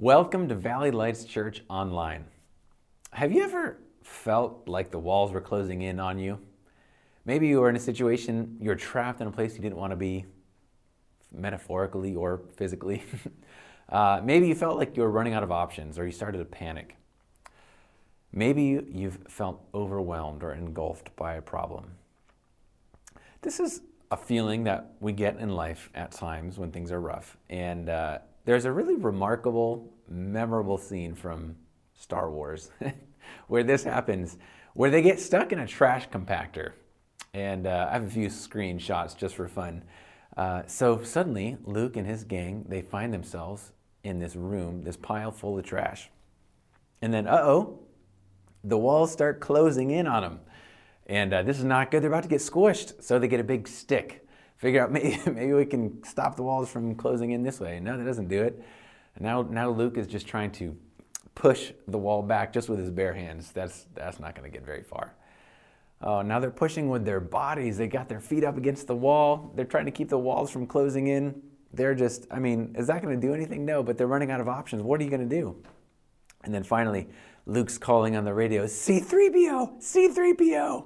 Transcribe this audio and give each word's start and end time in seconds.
Welcome 0.00 0.48
to 0.48 0.54
Valley 0.54 0.92
Lights 0.92 1.26
Church 1.26 1.62
Online. 1.68 2.24
Have 3.12 3.32
you 3.32 3.42
ever 3.42 3.76
felt 4.02 4.66
like 4.66 4.90
the 4.90 4.98
walls 4.98 5.30
were 5.30 5.42
closing 5.42 5.82
in 5.82 6.00
on 6.00 6.18
you? 6.18 6.38
Maybe 7.26 7.48
you 7.48 7.60
were 7.60 7.68
in 7.68 7.76
a 7.76 7.80
situation, 7.80 8.56
you're 8.62 8.76
trapped 8.76 9.20
in 9.20 9.26
a 9.26 9.30
place 9.30 9.56
you 9.56 9.60
didn't 9.60 9.76
want 9.76 9.90
to 9.90 9.98
be, 9.98 10.24
metaphorically 11.30 12.14
or 12.14 12.40
physically. 12.56 13.02
uh, 13.90 14.22
maybe 14.24 14.48
you 14.48 14.54
felt 14.54 14.78
like 14.78 14.96
you 14.96 15.02
were 15.02 15.10
running 15.10 15.34
out 15.34 15.42
of 15.42 15.52
options 15.52 15.98
or 15.98 16.06
you 16.06 16.12
started 16.12 16.38
to 16.38 16.46
panic. 16.46 16.96
Maybe 18.32 18.82
you've 18.90 19.18
felt 19.28 19.60
overwhelmed 19.74 20.42
or 20.42 20.54
engulfed 20.54 21.14
by 21.14 21.34
a 21.34 21.42
problem. 21.42 21.90
This 23.42 23.60
is 23.60 23.82
a 24.10 24.16
feeling 24.16 24.64
that 24.64 24.94
we 24.98 25.12
get 25.12 25.36
in 25.36 25.50
life 25.50 25.90
at 25.94 26.10
times 26.10 26.56
when 26.56 26.72
things 26.72 26.90
are 26.90 27.02
rough. 27.02 27.36
And 27.50 27.90
uh, 27.90 28.20
there's 28.44 28.64
a 28.64 28.72
really 28.72 28.96
remarkable, 28.96 29.92
memorable 30.08 30.78
scene 30.78 31.14
from 31.14 31.56
Star 31.94 32.30
Wars 32.30 32.70
where 33.48 33.62
this 33.62 33.84
happens, 33.84 34.38
where 34.74 34.90
they 34.90 35.02
get 35.02 35.20
stuck 35.20 35.52
in 35.52 35.58
a 35.58 35.66
trash 35.66 36.08
compactor. 36.08 36.72
And 37.32 37.66
uh, 37.66 37.88
I 37.90 37.94
have 37.94 38.04
a 38.04 38.10
few 38.10 38.28
screenshots 38.28 39.16
just 39.16 39.36
for 39.36 39.46
fun. 39.46 39.84
Uh, 40.36 40.62
so 40.66 41.02
suddenly, 41.02 41.58
Luke 41.64 41.96
and 41.96 42.06
his 42.06 42.24
gang, 42.24 42.64
they 42.68 42.82
find 42.82 43.12
themselves 43.12 43.72
in 44.02 44.18
this 44.18 44.34
room, 44.34 44.82
this 44.82 44.96
pile 44.96 45.30
full 45.30 45.58
of 45.58 45.64
trash. 45.64 46.10
And 47.02 47.12
then, 47.12 47.26
uh 47.26 47.40
oh, 47.42 47.80
the 48.64 48.78
walls 48.78 49.12
start 49.12 49.40
closing 49.40 49.90
in 49.90 50.06
on 50.06 50.22
them. 50.22 50.40
And 51.06 51.32
uh, 51.32 51.42
this 51.42 51.58
is 51.58 51.64
not 51.64 51.90
good. 51.90 52.02
They're 52.02 52.10
about 52.10 52.22
to 52.22 52.28
get 52.28 52.40
squished. 52.40 53.02
So 53.02 53.18
they 53.18 53.28
get 53.28 53.40
a 53.40 53.44
big 53.44 53.66
stick. 53.66 54.26
Figure 54.60 54.82
out 54.82 54.92
maybe, 54.92 55.18
maybe 55.26 55.52
we 55.54 55.64
can 55.64 56.04
stop 56.04 56.36
the 56.36 56.42
walls 56.42 56.70
from 56.70 56.94
closing 56.94 57.32
in 57.32 57.42
this 57.42 57.58
way. 57.58 57.80
No, 57.80 57.96
that 57.96 58.04
doesn't 58.04 58.28
do 58.28 58.42
it. 58.42 58.62
And 59.16 59.24
now, 59.24 59.42
now 59.42 59.70
Luke 59.70 59.96
is 59.96 60.06
just 60.06 60.26
trying 60.26 60.52
to 60.52 60.76
push 61.34 61.72
the 61.88 61.98
wall 61.98 62.22
back 62.22 62.52
just 62.52 62.68
with 62.68 62.78
his 62.78 62.90
bare 62.90 63.14
hands. 63.14 63.52
That's, 63.52 63.86
that's 63.94 64.20
not 64.20 64.34
going 64.34 64.50
to 64.50 64.56
get 64.56 64.64
very 64.64 64.82
far. 64.82 65.14
Oh, 66.02 66.22
now 66.22 66.40
they're 66.40 66.50
pushing 66.50 66.88
with 66.88 67.04
their 67.04 67.20
bodies. 67.20 67.78
They 67.78 67.86
got 67.86 68.08
their 68.08 68.20
feet 68.20 68.44
up 68.44 68.56
against 68.56 68.86
the 68.86 68.94
wall. 68.96 69.52
They're 69.54 69.64
trying 69.64 69.86
to 69.86 69.90
keep 69.90 70.08
the 70.08 70.18
walls 70.18 70.50
from 70.50 70.66
closing 70.66 71.08
in. 71.08 71.42
They're 71.72 71.94
just, 71.94 72.26
I 72.30 72.38
mean, 72.38 72.74
is 72.76 72.86
that 72.88 73.02
going 73.02 73.18
to 73.18 73.26
do 73.26 73.32
anything? 73.32 73.64
No, 73.64 73.82
but 73.82 73.96
they're 73.96 74.06
running 74.06 74.30
out 74.30 74.40
of 74.40 74.48
options. 74.48 74.82
What 74.82 75.00
are 75.00 75.04
you 75.04 75.10
going 75.10 75.26
to 75.28 75.36
do? 75.40 75.56
And 76.42 76.54
then 76.54 76.64
finally, 76.64 77.08
Luke's 77.46 77.78
calling 77.78 78.16
on 78.16 78.24
the 78.24 78.34
radio 78.34 78.64
C3PO, 78.64 79.82
C3PO. 79.82 80.84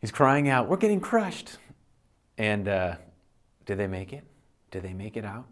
He's 0.00 0.12
crying 0.12 0.48
out, 0.48 0.68
We're 0.68 0.76
getting 0.76 1.00
crushed. 1.00 1.58
And 2.40 2.68
uh, 2.68 2.96
did 3.66 3.76
they 3.76 3.86
make 3.86 4.14
it? 4.14 4.24
Did 4.70 4.82
they 4.82 4.94
make 4.94 5.18
it 5.18 5.26
out? 5.26 5.44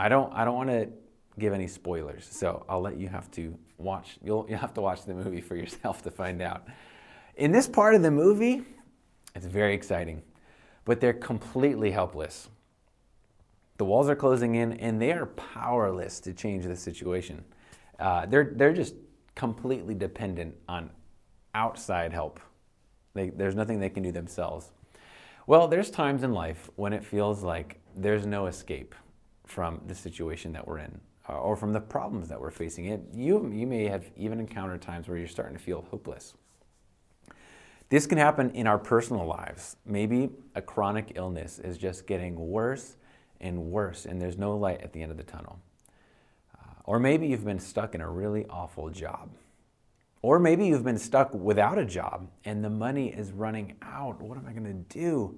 I 0.00 0.08
don't, 0.08 0.32
I 0.32 0.44
don't 0.44 0.56
want 0.56 0.68
to 0.68 0.88
give 1.38 1.52
any 1.52 1.68
spoilers, 1.68 2.26
so 2.28 2.66
I'll 2.68 2.80
let 2.80 2.96
you 2.96 3.06
have 3.06 3.30
to 3.32 3.56
watch. 3.78 4.18
You'll, 4.20 4.44
you'll 4.48 4.58
have 4.58 4.74
to 4.74 4.80
watch 4.80 5.04
the 5.04 5.14
movie 5.14 5.40
for 5.40 5.54
yourself 5.62 6.02
to 6.02 6.10
find 6.10 6.42
out. 6.42 6.66
In 7.36 7.52
this 7.52 7.68
part 7.68 7.94
of 7.94 8.02
the 8.02 8.10
movie, 8.10 8.62
it's 9.36 9.46
very 9.46 9.74
exciting, 9.74 10.22
but 10.84 11.00
they're 11.00 11.12
completely 11.12 11.92
helpless. 11.92 12.48
The 13.76 13.84
walls 13.84 14.08
are 14.08 14.16
closing 14.16 14.56
in, 14.56 14.72
and 14.72 15.00
they 15.00 15.12
are 15.12 15.26
powerless 15.26 16.18
to 16.22 16.32
change 16.32 16.64
the 16.64 16.74
situation. 16.74 17.44
Uh, 18.00 18.26
they're, 18.26 18.54
they're 18.56 18.72
just 18.72 18.96
completely 19.36 19.94
dependent 19.94 20.56
on 20.68 20.90
outside 21.54 22.12
help. 22.12 22.40
They, 23.14 23.30
there's 23.30 23.54
nothing 23.54 23.78
they 23.78 23.88
can 23.88 24.02
do 24.02 24.10
themselves. 24.10 24.72
Well, 25.46 25.66
there's 25.66 25.90
times 25.90 26.22
in 26.22 26.32
life 26.32 26.70
when 26.76 26.92
it 26.92 27.04
feels 27.04 27.42
like 27.42 27.80
there's 27.96 28.26
no 28.26 28.46
escape 28.46 28.94
from 29.44 29.80
the 29.86 29.94
situation 29.94 30.52
that 30.52 30.66
we're 30.68 30.78
in 30.78 31.00
uh, 31.28 31.38
or 31.38 31.56
from 31.56 31.72
the 31.72 31.80
problems 31.80 32.28
that 32.28 32.40
we're 32.40 32.52
facing. 32.52 32.86
It, 32.86 33.00
you, 33.12 33.50
you 33.52 33.66
may 33.66 33.88
have 33.88 34.04
even 34.16 34.38
encountered 34.38 34.80
times 34.82 35.08
where 35.08 35.18
you're 35.18 35.26
starting 35.26 35.56
to 35.56 35.62
feel 35.62 35.84
hopeless. 35.90 36.34
This 37.88 38.06
can 38.06 38.18
happen 38.18 38.50
in 38.50 38.68
our 38.68 38.78
personal 38.78 39.26
lives. 39.26 39.76
Maybe 39.84 40.30
a 40.54 40.62
chronic 40.62 41.12
illness 41.16 41.58
is 41.58 41.76
just 41.76 42.06
getting 42.06 42.36
worse 42.36 42.96
and 43.40 43.64
worse, 43.64 44.06
and 44.06 44.22
there's 44.22 44.38
no 44.38 44.56
light 44.56 44.80
at 44.82 44.92
the 44.92 45.02
end 45.02 45.10
of 45.10 45.18
the 45.18 45.24
tunnel. 45.24 45.58
Uh, 46.56 46.74
or 46.84 47.00
maybe 47.00 47.26
you've 47.26 47.44
been 47.44 47.58
stuck 47.58 47.96
in 47.96 48.00
a 48.00 48.08
really 48.08 48.46
awful 48.46 48.88
job. 48.90 49.30
Or 50.22 50.38
maybe 50.38 50.66
you've 50.66 50.84
been 50.84 50.98
stuck 50.98 51.34
without 51.34 51.78
a 51.78 51.84
job 51.84 52.28
and 52.44 52.64
the 52.64 52.70
money 52.70 53.08
is 53.08 53.32
running 53.32 53.74
out. 53.82 54.22
What 54.22 54.38
am 54.38 54.46
I 54.46 54.52
going 54.52 54.64
to 54.64 54.98
do? 54.98 55.36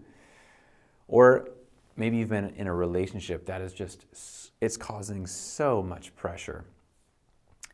Or 1.09 1.49
maybe 1.97 2.19
you've 2.19 2.29
been 2.29 2.51
in 2.57 2.67
a 2.67 2.75
relationship 2.75 3.47
that 3.47 3.63
is 3.63 3.73
just 3.73 4.05
it's 4.61 4.77
causing 4.77 5.27
so 5.27 5.83
much 5.83 6.15
pressure 6.15 6.67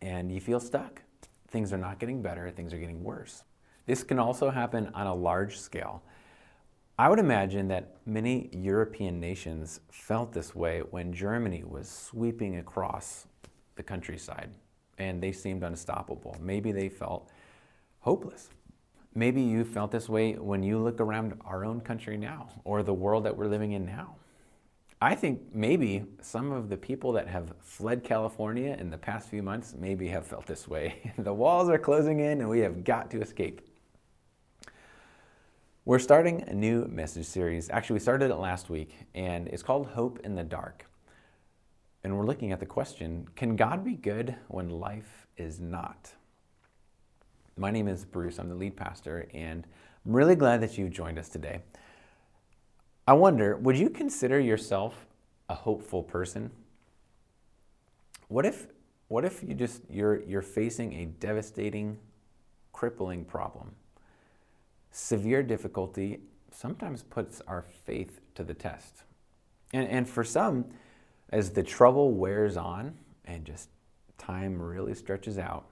and 0.01 0.31
you 0.31 0.41
feel 0.41 0.61
stuck. 0.61 1.03
Things 1.49 1.73
are 1.73 1.79
not 1.79 1.99
getting 1.99 2.23
better, 2.23 2.49
things 2.51 2.73
are 2.73 2.79
getting 2.79 3.03
worse. 3.03 3.43
This 3.87 4.05
can 4.05 4.21
also 4.21 4.51
happen 4.51 4.91
on 4.95 5.09
a 5.09 5.15
large 5.15 5.59
scale. 5.59 6.03
I 6.97 7.09
would 7.09 7.19
imagine 7.19 7.67
that 7.69 7.97
many 8.07 8.51
European 8.53 9.19
nations 9.19 9.81
felt 9.91 10.33
this 10.33 10.55
way 10.55 10.81
when 10.91 11.13
Germany 11.13 11.65
was 11.65 11.89
sweeping 11.89 12.59
across 12.59 13.27
the 13.75 13.83
countryside 13.83 14.51
and 15.01 15.21
they 15.21 15.33
seemed 15.33 15.65
unstoppable. 15.65 16.37
Maybe 16.41 16.71
they 16.71 16.89
felt 16.89 17.29
hopeless. 18.01 18.51
Maybe 19.15 19.43
you 19.43 19.65
felt 19.65 19.91
this 19.91 20.09
way 20.09 20.35
when 20.35 20.63
you 20.63 20.79
look 20.79 21.01
around 21.01 21.41
our 21.45 21.65
own 21.65 21.81
country 21.81 22.17
now 22.17 22.51
or 22.63 22.83
the 22.83 22.95
world 22.95 23.25
that 23.25 23.37
we're 23.37 23.49
living 23.49 23.73
in 23.73 23.85
now. 23.85 24.15
I 25.03 25.15
think 25.15 25.41
maybe 25.55 26.05
some 26.21 26.53
of 26.53 26.69
the 26.69 26.77
people 26.77 27.13
that 27.13 27.27
have 27.27 27.55
fled 27.63 28.05
California 28.05 28.77
in 28.79 28.91
the 28.91 28.99
past 28.99 29.31
few 29.31 29.43
months 29.43 29.75
maybe 29.77 30.09
have 30.09 30.27
felt 30.27 30.47
this 30.47 30.69
way. 30.69 31.13
the 31.19 31.33
walls 31.33 31.71
are 31.71 31.79
closing 31.79 32.21
in 32.21 32.41
and 32.41 32.49
we 32.49 32.61
have 32.61 32.85
got 32.85 33.11
to 33.13 33.23
escape. 33.23 33.63
We're 35.87 35.99
starting 35.99 36.43
a 36.43 36.53
new 36.53 36.85
message 36.85 37.25
series. 37.25 37.71
Actually, 37.71 37.95
we 37.95 38.01
started 38.01 38.31
it 38.31 38.37
last 38.37 38.69
week, 38.69 38.95
and 39.15 39.49
it's 39.49 39.63
called 39.63 39.87
Hope 39.87 40.21
in 40.23 40.35
the 40.35 40.45
Dark. 40.45 40.85
And 42.03 42.17
we're 42.17 42.27
looking 42.27 42.53
at 42.53 42.61
the 42.61 42.67
question 42.67 43.29
Can 43.37 43.57
God 43.57 43.85
be 43.85 43.95
good 43.95 44.37
when 44.49 44.69
life 44.69 45.27
is 45.37 45.61
not? 45.61 46.13
My 47.57 47.71
name 47.71 47.89
is 47.89 48.05
Bruce. 48.05 48.39
I'm 48.39 48.49
the 48.49 48.55
lead 48.55 48.77
pastor, 48.77 49.29
and 49.35 49.67
I'm 50.07 50.13
really 50.13 50.35
glad 50.35 50.61
that 50.63 50.79
you've 50.79 50.91
joined 50.91 51.19
us 51.19 51.29
today. 51.29 51.61
I 53.07 53.13
wonder, 53.13 53.57
would 53.57 53.77
you 53.77 53.91
consider 53.91 54.39
yourself 54.39 55.07
a 55.49 55.55
hopeful 55.55 56.03
person? 56.03 56.51
What 58.29 58.47
if, 58.47 58.69
what 59.09 59.25
if 59.25 59.43
you 59.43 59.55
just 59.55 59.83
you're, 59.91 60.23
you're 60.23 60.43
facing 60.43 60.95
a 60.95 61.07
devastating, 61.07 61.99
crippling 62.73 63.25
problem? 63.25 63.75
severe 64.91 65.43
difficulty 65.43 66.21
sometimes 66.51 67.03
puts 67.03 67.41
our 67.47 67.63
faith 67.63 68.21
to 68.35 68.43
the 68.43 68.55
test. 68.55 69.03
And, 69.73 69.89
and 69.89 70.09
for 70.09 70.25
some, 70.25 70.67
as 71.31 71.51
the 71.51 71.63
trouble 71.63 72.13
wears 72.13 72.57
on 72.57 72.95
and 73.25 73.45
just 73.45 73.71
time 74.19 74.61
really 74.61 74.95
stretches 74.95 75.39
out 75.39 75.67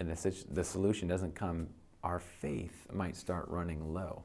and 0.00 0.10
the, 0.10 0.44
the 0.50 0.64
solution 0.64 1.06
doesn't 1.06 1.34
come, 1.34 1.68
our 2.02 2.18
faith 2.18 2.86
might 2.90 3.14
start 3.14 3.46
running 3.48 3.92
low. 3.92 4.24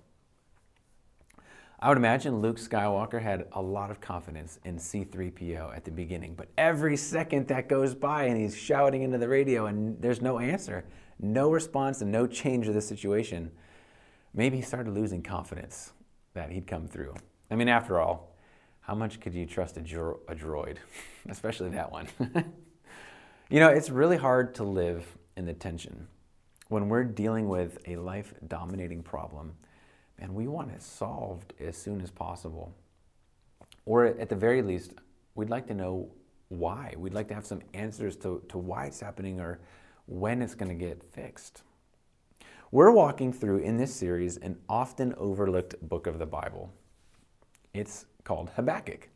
I 1.80 1.90
would 1.90 1.98
imagine 1.98 2.42
Luke 2.42 2.58
Skywalker 2.58 3.22
had 3.22 3.48
a 3.52 3.62
lot 3.62 3.92
of 3.92 4.00
confidence 4.00 4.60
in 4.64 4.78
C3PO 4.78 5.76
at 5.76 5.84
the 5.84 5.92
beginning, 5.92 6.34
but 6.34 6.48
every 6.58 6.96
second 6.96 7.50
that 7.50 7.68
goes 7.68 7.94
by 7.94 8.24
and 8.24 8.40
he's 8.40 8.56
shouting 8.56 9.04
into 9.04 9.18
the 9.18 9.28
radio 9.28 9.66
and 9.66 10.02
there's 10.02 10.22
no 10.22 10.40
answer, 10.40 10.86
no 11.20 11.52
response, 11.52 12.02
and 12.02 12.12
no 12.12 12.26
change 12.26 12.70
of 12.70 12.74
the 12.74 12.82
situation, 12.82 13.52
maybe 14.34 14.56
he 14.56 14.64
started 14.64 14.94
losing 14.94 15.22
confidence 15.22 15.92
that 16.34 16.50
he'd 16.50 16.66
come 16.66 16.88
through. 16.88 17.14
I 17.52 17.56
mean, 17.56 17.68
after 17.68 18.00
all, 18.00 18.35
how 18.86 18.94
much 18.94 19.20
could 19.20 19.34
you 19.34 19.48
trust 19.48 19.78
a, 19.78 19.82
dro- 19.82 20.20
a 20.28 20.36
droid, 20.36 20.78
especially 21.30 21.70
that 21.72 21.92
one? 21.92 22.08
you 23.50 23.60
know, 23.60 23.70
it's 23.70 23.90
really 23.90 24.18
hard 24.18 24.54
to 24.56 24.64
live 24.64 25.06
in 25.36 25.46
the 25.46 25.54
tension 25.54 26.08
when 26.68 26.88
we're 26.88 27.04
dealing 27.04 27.48
with 27.48 27.80
a 27.88 27.96
life 27.96 28.34
dominating 28.48 29.02
problem 29.02 29.54
and 30.20 30.34
we 30.34 30.48
want 30.48 30.72
it 30.72 30.82
solved 30.82 31.54
as 31.60 31.76
soon 31.76 32.00
as 32.00 32.12
possible. 32.12 32.74
Or 33.86 34.06
at 34.06 34.30
the 34.30 34.36
very 34.36 34.62
least, 34.62 34.94
we'd 35.34 35.50
like 35.50 35.68
to 35.68 35.74
know 35.74 36.12
why. 36.50 36.94
We'd 36.96 37.14
like 37.14 37.28
to 37.30 37.34
have 37.34 37.46
some 37.46 37.62
answers 37.74 38.16
to, 38.18 38.42
to 38.50 38.58
why 38.58 38.86
it's 38.86 39.00
happening 39.00 39.40
or 39.40 39.60
when 40.06 40.42
it's 40.44 40.56
going 40.56 40.70
to 40.70 40.86
get 40.86 41.04
fixed. 41.12 41.64
We're 42.72 42.92
walking 42.92 43.34
through 43.34 43.60
in 43.60 43.78
this 43.78 43.94
series 43.94 44.38
an 44.38 44.58
often 44.70 45.16
overlooked 45.18 45.82
book 45.88 46.08
of 46.08 46.20
the 46.20 46.26
Bible. 46.26 46.72
It's 47.74 48.06
called 48.26 48.50
Habakkuk. 48.58 49.08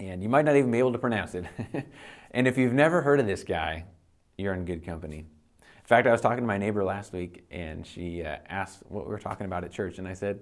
And 0.00 0.22
you 0.22 0.30
might 0.30 0.46
not 0.46 0.56
even 0.56 0.70
be 0.70 0.78
able 0.78 0.92
to 0.92 0.98
pronounce 0.98 1.34
it. 1.34 1.44
and 2.30 2.48
if 2.48 2.56
you've 2.56 2.72
never 2.72 3.02
heard 3.02 3.20
of 3.20 3.26
this 3.26 3.44
guy, 3.44 3.84
you're 4.38 4.54
in 4.54 4.64
good 4.64 4.84
company. 4.84 5.18
In 5.18 5.88
fact, 5.88 6.06
I 6.06 6.12
was 6.12 6.20
talking 6.20 6.42
to 6.42 6.46
my 6.46 6.58
neighbor 6.58 6.82
last 6.82 7.12
week 7.12 7.44
and 7.50 7.86
she 7.86 8.22
uh, 8.22 8.38
asked 8.48 8.82
what 8.88 9.04
we 9.04 9.10
were 9.10 9.18
talking 9.18 9.46
about 9.46 9.64
at 9.64 9.70
church. 9.70 9.98
And 9.98 10.08
I 10.08 10.14
said, 10.14 10.40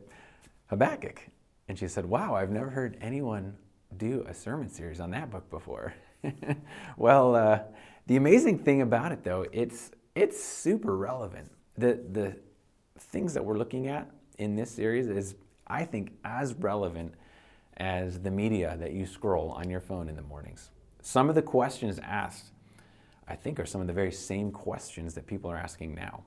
Habakkuk. 0.68 1.20
And 1.68 1.78
she 1.78 1.88
said, 1.88 2.06
Wow, 2.06 2.34
I've 2.34 2.50
never 2.50 2.70
heard 2.70 2.96
anyone 3.00 3.56
do 3.96 4.24
a 4.28 4.34
sermon 4.34 4.68
series 4.68 5.00
on 5.00 5.10
that 5.12 5.30
book 5.30 5.48
before. 5.50 5.94
well, 6.96 7.34
uh, 7.34 7.60
the 8.06 8.16
amazing 8.16 8.58
thing 8.58 8.82
about 8.82 9.12
it, 9.12 9.24
though, 9.24 9.46
it's 9.52 9.90
it's 10.14 10.42
super 10.42 10.96
relevant. 10.96 11.50
The 11.76 12.00
the 12.10 12.36
things 12.98 13.34
that 13.34 13.44
we're 13.44 13.58
looking 13.58 13.88
at 13.88 14.10
in 14.38 14.56
this 14.56 14.70
series 14.70 15.08
is, 15.08 15.36
I 15.66 15.84
think, 15.84 16.12
as 16.24 16.54
relevant 16.54 17.14
as 17.76 18.20
the 18.20 18.30
media 18.30 18.76
that 18.80 18.92
you 18.92 19.06
scroll 19.06 19.50
on 19.50 19.68
your 19.68 19.80
phone 19.80 20.08
in 20.08 20.16
the 20.16 20.22
mornings. 20.22 20.70
Some 21.02 21.28
of 21.28 21.34
the 21.34 21.42
questions 21.42 21.98
asked, 22.02 22.52
I 23.28 23.34
think, 23.34 23.58
are 23.58 23.66
some 23.66 23.80
of 23.80 23.86
the 23.86 23.92
very 23.92 24.12
same 24.12 24.50
questions 24.50 25.14
that 25.14 25.26
people 25.26 25.50
are 25.50 25.56
asking 25.56 25.94
now. 25.94 26.24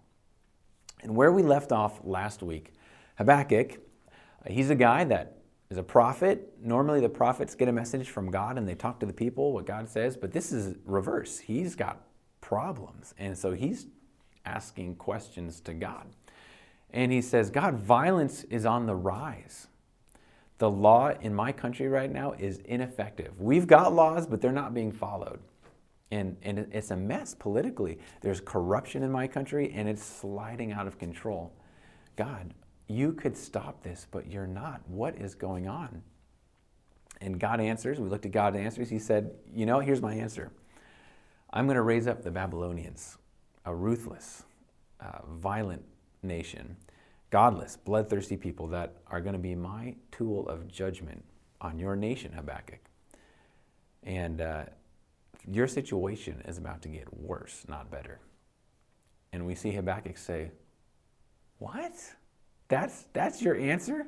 And 1.02 1.16
where 1.16 1.32
we 1.32 1.44
left 1.44 1.72
off 1.72 2.00
last 2.04 2.42
week, 2.44 2.74
Habakkuk, 3.18 3.74
uh, 3.76 4.50
he's 4.50 4.70
a 4.70 4.76
guy 4.76 5.04
that 5.06 5.38
is 5.70 5.78
a 5.78 5.84
prophet. 5.84 6.54
Normally, 6.62 7.02
the 7.02 7.10
prophets 7.10 7.56
get 7.56 7.68
a 7.68 7.72
message 7.72 8.10
from 8.10 8.32
God 8.32 8.58
and 8.58 8.68
they 8.68 8.76
talk 8.76 9.00
to 9.00 9.06
the 9.06 9.14
people 9.14 9.54
what 9.54 9.66
God 9.66 9.90
says, 9.90 10.18
but 10.18 10.32
this 10.32 10.52
is 10.52 10.76
reverse. 10.86 11.40
He's 11.40 11.76
got 11.76 12.04
problems. 12.42 13.14
And 13.18 13.38
so 13.38 13.52
he's 13.52 13.88
asking 14.46 14.96
questions 14.96 15.60
to 15.62 15.74
God. 15.74 16.08
And 16.92 17.12
he 17.12 17.22
says, 17.22 17.50
God, 17.50 17.76
violence 17.76 18.44
is 18.46 18.66
on 18.66 18.86
the 18.86 18.96
rise. 18.96 19.68
The 20.58 20.70
law 20.70 21.12
in 21.22 21.34
my 21.34 21.52
country 21.52 21.88
right 21.88 22.12
now 22.12 22.34
is 22.34 22.58
ineffective. 22.66 23.40
We've 23.40 23.68
got 23.68 23.94
laws, 23.94 24.26
but 24.26 24.42
they're 24.42 24.52
not 24.52 24.74
being 24.74 24.92
followed. 24.92 25.40
And, 26.10 26.38
and 26.42 26.68
it's 26.72 26.92
a 26.92 26.96
mess 26.96 27.36
politically. 27.36 28.00
There's 28.22 28.40
corruption 28.40 29.04
in 29.04 29.12
my 29.12 29.28
country 29.28 29.72
and 29.76 29.90
it's 29.90 30.04
sliding 30.04 30.72
out 30.72 30.88
of 30.88 30.98
control. 30.98 31.54
God, 32.16 32.54
you 32.88 33.12
could 33.12 33.36
stop 33.36 33.84
this, 33.84 34.08
but 34.10 34.32
you're 34.32 34.48
not. 34.48 34.82
What 34.88 35.16
is 35.18 35.36
going 35.36 35.68
on? 35.68 36.02
And 37.20 37.40
God 37.40 37.60
answers. 37.60 38.00
We 38.00 38.10
looked 38.10 38.26
at 38.26 38.32
God's 38.32 38.58
answers. 38.58 38.90
He 38.90 39.00
said, 39.00 39.32
You 39.54 39.66
know, 39.66 39.80
here's 39.80 40.02
my 40.02 40.14
answer 40.14 40.52
I'm 41.52 41.66
going 41.66 41.76
to 41.76 41.82
raise 41.82 42.08
up 42.08 42.24
the 42.24 42.32
Babylonians, 42.32 43.18
a 43.66 43.76
ruthless, 43.76 44.44
uh, 45.00 45.20
violent 45.28 45.84
nation, 46.24 46.78
godless, 47.30 47.78
bloodthirsty 47.78 48.38
people 48.38 48.68
that 48.68 48.96
are 49.08 49.22
going 49.22 49.34
to 49.34 49.40
be 49.40 49.56
my 49.56 49.96
tool 50.12 50.48
of 50.48 50.68
judgment 50.68 51.24
on 51.60 51.80
your 51.80 51.96
nation, 51.96 52.32
Habakkuk. 52.32 52.80
And 54.04 54.42
uh, 54.42 54.66
your 55.48 55.68
situation 55.68 56.42
is 56.48 56.58
about 56.58 56.82
to 56.84 56.90
get 56.90 57.14
worse, 57.14 57.66
not 57.68 57.92
better. 57.92 58.20
And 59.34 59.46
we 59.46 59.56
see 59.56 59.72
Habakkuk 59.72 60.18
say, 60.18 60.52
What? 61.60 61.94
That's, 62.70 63.06
that's 63.14 63.42
your 63.42 63.56
answer? 63.56 64.08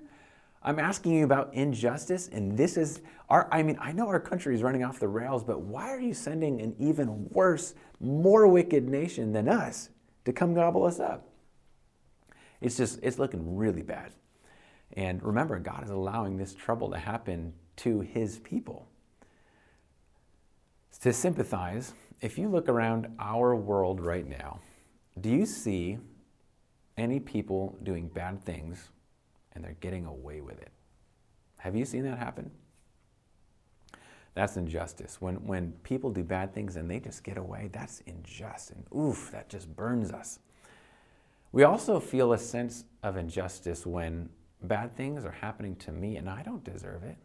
I'm 0.61 0.79
asking 0.79 1.13
you 1.13 1.23
about 1.23 1.53
injustice, 1.53 2.27
and 2.27 2.57
this 2.57 2.75
is 2.75 3.01
our. 3.29 3.47
I 3.51 3.63
mean, 3.63 3.77
I 3.79 3.93
know 3.93 4.07
our 4.07 4.19
country 4.19 4.53
is 4.53 4.61
running 4.61 4.83
off 4.83 4.99
the 4.99 5.07
rails, 5.07 5.41
but 5.41 5.61
why 5.61 5.89
are 5.89 5.99
you 5.99 6.13
sending 6.13 6.59
an 6.61 6.75
even 6.77 7.29
worse, 7.29 7.75
more 8.01 8.45
wicked 8.45 8.89
nation 8.89 9.31
than 9.31 9.47
us 9.47 9.89
to 10.25 10.33
come 10.33 10.53
gobble 10.53 10.83
us 10.83 10.99
up? 10.99 11.28
It's 12.61 12.77
just, 12.77 12.99
it's 13.01 13.19
looking 13.19 13.55
really 13.55 13.81
bad. 13.81 14.13
And 14.93 15.21
remember, 15.23 15.59
God 15.59 15.83
is 15.83 15.91
allowing 15.91 16.37
this 16.37 16.53
trouble 16.53 16.89
to 16.91 16.97
happen 16.97 17.53
to 17.77 18.01
his 18.01 18.39
people. 18.39 18.87
To 21.01 21.13
sympathize, 21.13 21.93
if 22.21 22.37
you 22.37 22.49
look 22.49 22.67
around 22.67 23.07
our 23.19 23.55
world 23.55 24.01
right 24.01 24.27
now, 24.27 24.59
do 25.21 25.29
you 25.29 25.45
see 25.45 25.99
any 26.99 27.19
people 27.19 27.77
doing 27.83 28.07
bad 28.07 28.43
things 28.43 28.89
and 29.53 29.63
they're 29.63 29.77
getting 29.79 30.05
away 30.05 30.41
with 30.41 30.61
it. 30.61 30.71
Have 31.59 31.75
you 31.75 31.85
seen 31.85 32.03
that 32.03 32.17
happen? 32.17 32.51
That's 34.35 34.57
injustice. 34.57 35.19
When, 35.19 35.35
when 35.47 35.71
people 35.83 36.11
do 36.11 36.23
bad 36.23 36.53
things 36.53 36.75
and 36.75 36.89
they 36.89 36.99
just 36.99 37.23
get 37.23 37.37
away, 37.37 37.69
that's 37.71 38.01
unjust. 38.05 38.71
And 38.71 38.85
oof, 38.95 39.31
that 39.31 39.49
just 39.49 39.75
burns 39.75 40.11
us. 40.11 40.39
We 41.51 41.63
also 41.63 41.99
feel 41.99 42.33
a 42.33 42.37
sense 42.37 42.85
of 43.01 43.17
injustice 43.17 43.85
when 43.85 44.29
bad 44.61 44.95
things 44.95 45.25
are 45.25 45.31
happening 45.31 45.75
to 45.77 45.91
me 45.91 46.17
and 46.17 46.29
I 46.29 46.43
don't 46.43 46.63
deserve 46.63 47.03
it. 47.03 47.17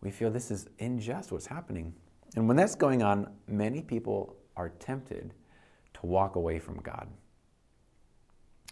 We 0.00 0.10
feel 0.10 0.30
this 0.30 0.50
is 0.50 0.68
unjust 0.80 1.30
what's 1.30 1.46
happening. 1.46 1.94
And 2.34 2.48
when 2.48 2.56
that's 2.56 2.74
going 2.74 3.02
on, 3.02 3.28
many 3.46 3.82
people 3.82 4.36
are 4.56 4.70
tempted 4.70 5.34
to 5.94 6.06
walk 6.06 6.36
away 6.36 6.58
from 6.58 6.80
God. 6.80 7.08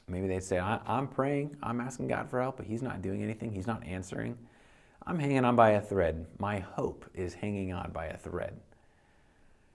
Maybe 0.08 0.26
they'd 0.26 0.42
say, 0.42 0.58
I'm 0.58 1.06
praying, 1.06 1.56
I'm 1.62 1.80
asking 1.80 2.08
God 2.08 2.28
for 2.28 2.40
help, 2.40 2.56
but 2.56 2.66
He's 2.66 2.82
not 2.82 3.00
doing 3.00 3.22
anything, 3.22 3.52
He's 3.52 3.68
not 3.68 3.86
answering. 3.86 4.36
I'm 5.06 5.18
hanging 5.18 5.44
on 5.44 5.54
by 5.54 5.70
a 5.70 5.80
thread. 5.80 6.26
My 6.38 6.58
hope 6.58 7.08
is 7.14 7.34
hanging 7.34 7.72
on 7.72 7.92
by 7.92 8.06
a 8.06 8.16
thread. 8.16 8.60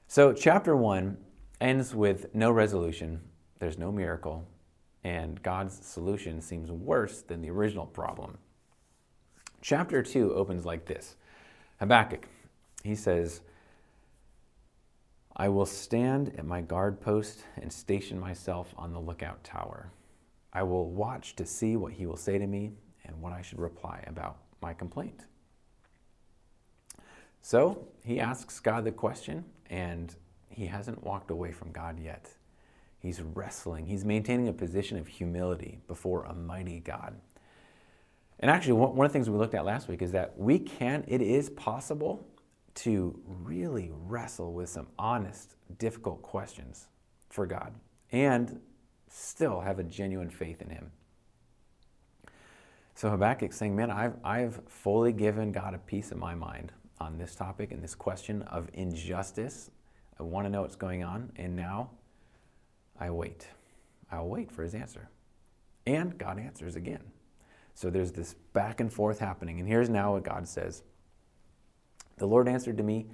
So, 0.07 0.33
chapter 0.33 0.75
one 0.75 1.17
ends 1.61 1.95
with 1.95 2.35
no 2.35 2.51
resolution, 2.51 3.21
there's 3.59 3.77
no 3.77 3.91
miracle, 3.91 4.45
and 5.05 5.43
God's 5.43 5.85
solution 5.85 6.41
seems 6.41 6.71
worse 6.71 7.21
than 7.21 7.43
the 7.43 7.51
original 7.51 7.85
problem. 7.85 8.39
Chapter 9.61 10.01
two 10.01 10.33
opens 10.33 10.65
like 10.65 10.85
this 10.85 11.15
Habakkuk, 11.79 12.27
he 12.83 12.95
says, 12.95 13.41
I 15.35 15.49
will 15.49 15.67
stand 15.67 16.33
at 16.39 16.45
my 16.45 16.61
guard 16.61 17.01
post 17.01 17.43
and 17.61 17.71
station 17.71 18.19
myself 18.19 18.73
on 18.77 18.93
the 18.93 18.99
lookout 18.99 19.43
tower. 19.43 19.91
I 20.51 20.63
will 20.63 20.89
watch 20.89 21.35
to 21.35 21.45
see 21.45 21.75
what 21.75 21.93
he 21.93 22.07
will 22.07 22.17
say 22.17 22.39
to 22.39 22.47
me 22.47 22.71
and 23.05 23.21
what 23.21 23.31
I 23.31 23.43
should 23.43 23.59
reply 23.59 24.03
about 24.07 24.37
my 24.59 24.73
complaint. 24.73 25.25
So 27.43 27.87
he 28.03 28.19
asks 28.19 28.59
God 28.59 28.85
the 28.85 28.91
question, 28.91 29.45
and 29.69 30.15
he 30.49 30.65
hasn't 30.65 31.03
walked 31.03 31.29
away 31.29 31.51
from 31.51 31.71
God 31.71 31.99
yet. 31.99 32.31
He's 33.05 33.21
wrestling, 33.21 33.85
he's 33.85 34.03
maintaining 34.03 34.47
a 34.47 34.53
position 34.53 34.97
of 34.97 35.07
humility 35.07 35.79
before 35.87 36.23
a 36.23 36.33
mighty 36.33 36.79
God. 36.79 37.15
And 38.39 38.51
actually, 38.51 38.73
one 38.73 39.05
of 39.05 39.11
the 39.11 39.13
things 39.13 39.29
we 39.29 39.37
looked 39.37 39.53
at 39.53 39.63
last 39.63 39.87
week 39.87 40.01
is 40.01 40.11
that 40.11 40.37
we 40.37 40.59
can, 40.59 41.05
it 41.07 41.21
is 41.21 41.49
possible 41.51 42.27
to 42.75 43.17
really 43.25 43.91
wrestle 44.07 44.53
with 44.53 44.69
some 44.69 44.87
honest, 44.99 45.55
difficult 45.77 46.21
questions 46.21 46.87
for 47.29 47.45
God. 47.45 47.73
And 48.11 48.59
still 49.07 49.61
have 49.61 49.79
a 49.79 49.83
genuine 49.83 50.29
faith 50.29 50.61
in 50.61 50.69
him. 50.69 50.91
So 52.95 53.09
Habakkuk's 53.09 53.55
saying, 53.57 53.75
Man, 53.75 53.91
I've, 53.91 54.15
I've 54.23 54.61
fully 54.67 55.13
given 55.13 55.51
God 55.51 55.73
a 55.73 55.77
piece 55.77 56.11
of 56.11 56.17
my 56.17 56.35
mind 56.35 56.71
on 56.99 57.17
this 57.17 57.35
topic 57.35 57.71
and 57.71 57.83
this 57.83 57.95
question 57.95 58.41
of 58.43 58.69
injustice. 58.73 59.71
I 60.19 60.23
want 60.23 60.45
to 60.45 60.49
know 60.49 60.61
what's 60.61 60.75
going 60.75 61.03
on, 61.03 61.31
and 61.35 61.55
now 61.55 61.89
I 62.99 63.09
wait. 63.09 63.47
I'll 64.11 64.27
wait 64.27 64.51
for 64.51 64.63
his 64.63 64.73
answer. 64.73 65.09
And 65.85 66.17
God 66.17 66.39
answers 66.39 66.75
again. 66.75 67.03
So 67.73 67.89
there's 67.89 68.11
this 68.11 68.35
back 68.53 68.79
and 68.79 68.91
forth 68.91 69.19
happening. 69.19 69.59
And 69.59 69.67
here's 69.67 69.89
now 69.89 70.13
what 70.13 70.23
God 70.23 70.47
says 70.47 70.83
The 72.17 72.25
Lord 72.25 72.47
answered 72.47 72.77
to 72.77 72.83
me, 72.83 73.07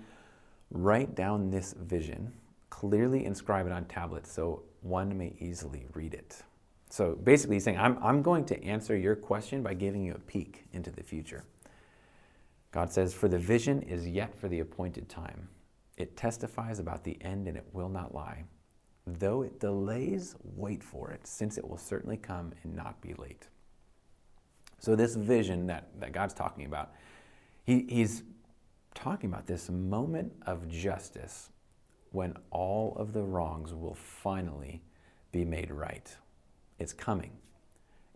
Write 0.70 1.16
down 1.16 1.50
this 1.50 1.74
vision, 1.74 2.32
clearly 2.70 3.26
inscribe 3.26 3.66
it 3.66 3.74
on 3.74 3.86
tablets 3.86 4.32
so 4.32 4.64
one 4.82 5.18
may 5.18 5.34
easily 5.40 5.86
read 5.94 6.14
it. 6.14 6.44
So 6.90 7.16
basically, 7.24 7.56
he's 7.56 7.64
saying, 7.64 7.78
I'm, 7.78 7.98
I'm 8.02 8.22
going 8.22 8.46
to 8.46 8.64
answer 8.64 8.98
your 8.98 9.16
question 9.16 9.64
by 9.64 9.74
giving 9.74 10.04
you 10.04 10.14
a 10.14 10.20
peek 10.20 10.66
into 10.74 10.92
the 10.92 11.04
future. 11.04 11.44
God 12.72 12.92
says, 12.92 13.14
For 13.14 13.28
the 13.28 13.40
vision 13.40 13.82
is 13.82 14.08
yet 14.08 14.36
for 14.36 14.48
the 14.48 14.60
appointed 14.60 15.10
time. 15.10 15.50
It 15.98 16.18
testifies 16.18 16.80
about 16.80 17.04
the 17.04 17.18
end 17.22 17.48
and 17.48 17.58
it 17.58 17.66
will 17.74 17.90
not 17.90 18.14
lie. 18.14 18.44
Though 19.20 19.42
it 19.42 19.60
delays, 19.60 20.36
wait 20.56 20.84
for 20.84 21.12
it, 21.12 21.26
since 21.26 21.58
it 21.58 21.68
will 21.68 21.78
certainly 21.78 22.18
come 22.18 22.54
and 22.64 22.76
not 22.76 23.02
be 23.02 23.14
late. 23.16 23.48
So, 24.80 24.96
this 24.96 25.16
vision 25.16 25.68
that, 25.68 25.90
that 26.00 26.12
God's 26.12 26.34
talking 26.34 26.66
about, 26.66 26.92
he, 27.64 27.86
he's 27.88 28.24
talking 28.94 29.30
about 29.30 29.48
this 29.48 29.70
moment 29.70 30.34
of 30.46 30.68
justice 30.68 31.50
when 32.12 32.36
all 32.50 32.96
of 32.98 33.14
the 33.14 33.22
wrongs 33.22 33.74
will 33.74 33.94
finally 33.94 34.82
be 35.32 35.46
made 35.46 35.72
right. 35.72 36.16
It's 36.80 36.94
coming, 36.94 37.32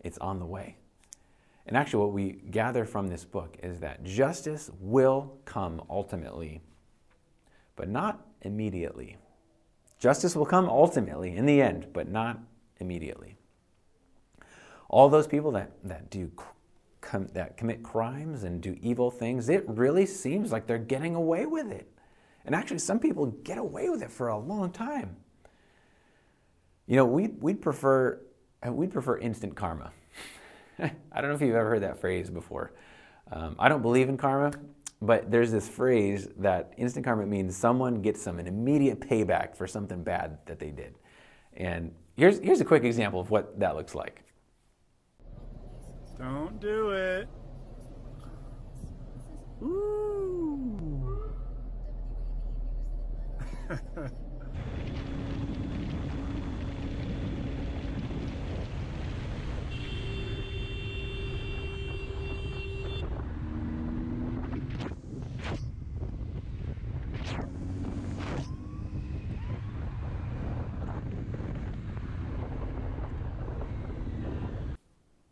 it's 0.04 0.18
on 0.18 0.38
the 0.38 0.46
way. 0.46 0.76
And 1.66 1.76
actually, 1.76 2.00
what 2.00 2.12
we 2.12 2.32
gather 2.50 2.84
from 2.84 3.08
this 3.08 3.24
book 3.24 3.56
is 3.62 3.80
that 3.80 4.04
justice 4.04 4.70
will 4.80 5.38
come 5.44 5.82
ultimately, 5.90 6.60
but 7.74 7.88
not 7.88 8.24
immediately. 8.42 9.16
Justice 9.98 10.36
will 10.36 10.46
come 10.46 10.68
ultimately 10.68 11.34
in 11.34 11.46
the 11.46 11.60
end, 11.62 11.88
but 11.92 12.08
not 12.08 12.38
immediately. 12.78 13.36
All 14.88 15.08
those 15.08 15.26
people 15.26 15.50
that, 15.52 15.72
that 15.84 16.10
do 16.10 16.30
com, 17.00 17.28
that 17.32 17.56
commit 17.56 17.82
crimes 17.82 18.44
and 18.44 18.60
do 18.60 18.76
evil 18.80 19.10
things, 19.10 19.48
it 19.48 19.64
really 19.66 20.06
seems 20.06 20.52
like 20.52 20.66
they're 20.66 20.78
getting 20.78 21.14
away 21.14 21.46
with 21.46 21.70
it. 21.70 21.90
And 22.44 22.54
actually, 22.54 22.78
some 22.78 23.00
people 23.00 23.26
get 23.26 23.58
away 23.58 23.88
with 23.88 24.02
it 24.02 24.10
for 24.12 24.28
a 24.28 24.38
long 24.38 24.70
time. 24.70 25.16
You 26.86 26.96
know, 26.96 27.04
we'd, 27.04 27.42
we'd, 27.42 27.60
prefer, 27.60 28.20
uh, 28.64 28.72
we'd 28.72 28.92
prefer 28.92 29.18
instant 29.18 29.56
karma. 29.56 29.90
I 30.78 30.90
don't 31.14 31.30
know 31.30 31.34
if 31.34 31.40
you've 31.40 31.56
ever 31.56 31.70
heard 31.70 31.82
that 31.82 32.00
phrase 32.00 32.30
before. 32.30 32.72
Um, 33.32 33.56
I 33.58 33.68
don't 33.68 33.82
believe 33.82 34.08
in 34.08 34.16
karma. 34.16 34.52
But 35.02 35.30
there's 35.30 35.50
this 35.50 35.68
phrase 35.68 36.28
that 36.38 36.72
instant 36.76 37.04
karma 37.04 37.26
means 37.26 37.56
someone 37.56 38.00
gets 38.00 38.22
some 38.22 38.38
an 38.38 38.46
immediate 38.46 39.00
payback 39.00 39.54
for 39.54 39.66
something 39.66 40.02
bad 40.02 40.38
that 40.46 40.58
they 40.58 40.70
did. 40.70 40.94
And 41.54 41.94
here's, 42.16 42.38
here's 42.40 42.60
a 42.60 42.64
quick 42.64 42.84
example 42.84 43.20
of 43.20 43.30
what 43.30 43.58
that 43.60 43.76
looks 43.76 43.94
like. 43.94 44.22
Don't 46.18 46.58
do 46.60 46.90
it. 46.90 47.28
Ooh. 49.62 51.32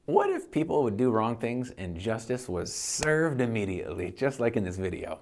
What 0.06 0.28
if 0.28 0.42
people 0.54 0.84
would 0.84 0.96
do 0.96 1.10
wrong 1.10 1.36
things 1.36 1.72
and 1.78 1.98
justice 1.98 2.48
was 2.48 2.72
served 2.72 3.40
immediately, 3.40 4.12
just 4.12 4.38
like 4.38 4.56
in 4.56 4.62
this 4.62 4.76
video? 4.76 5.18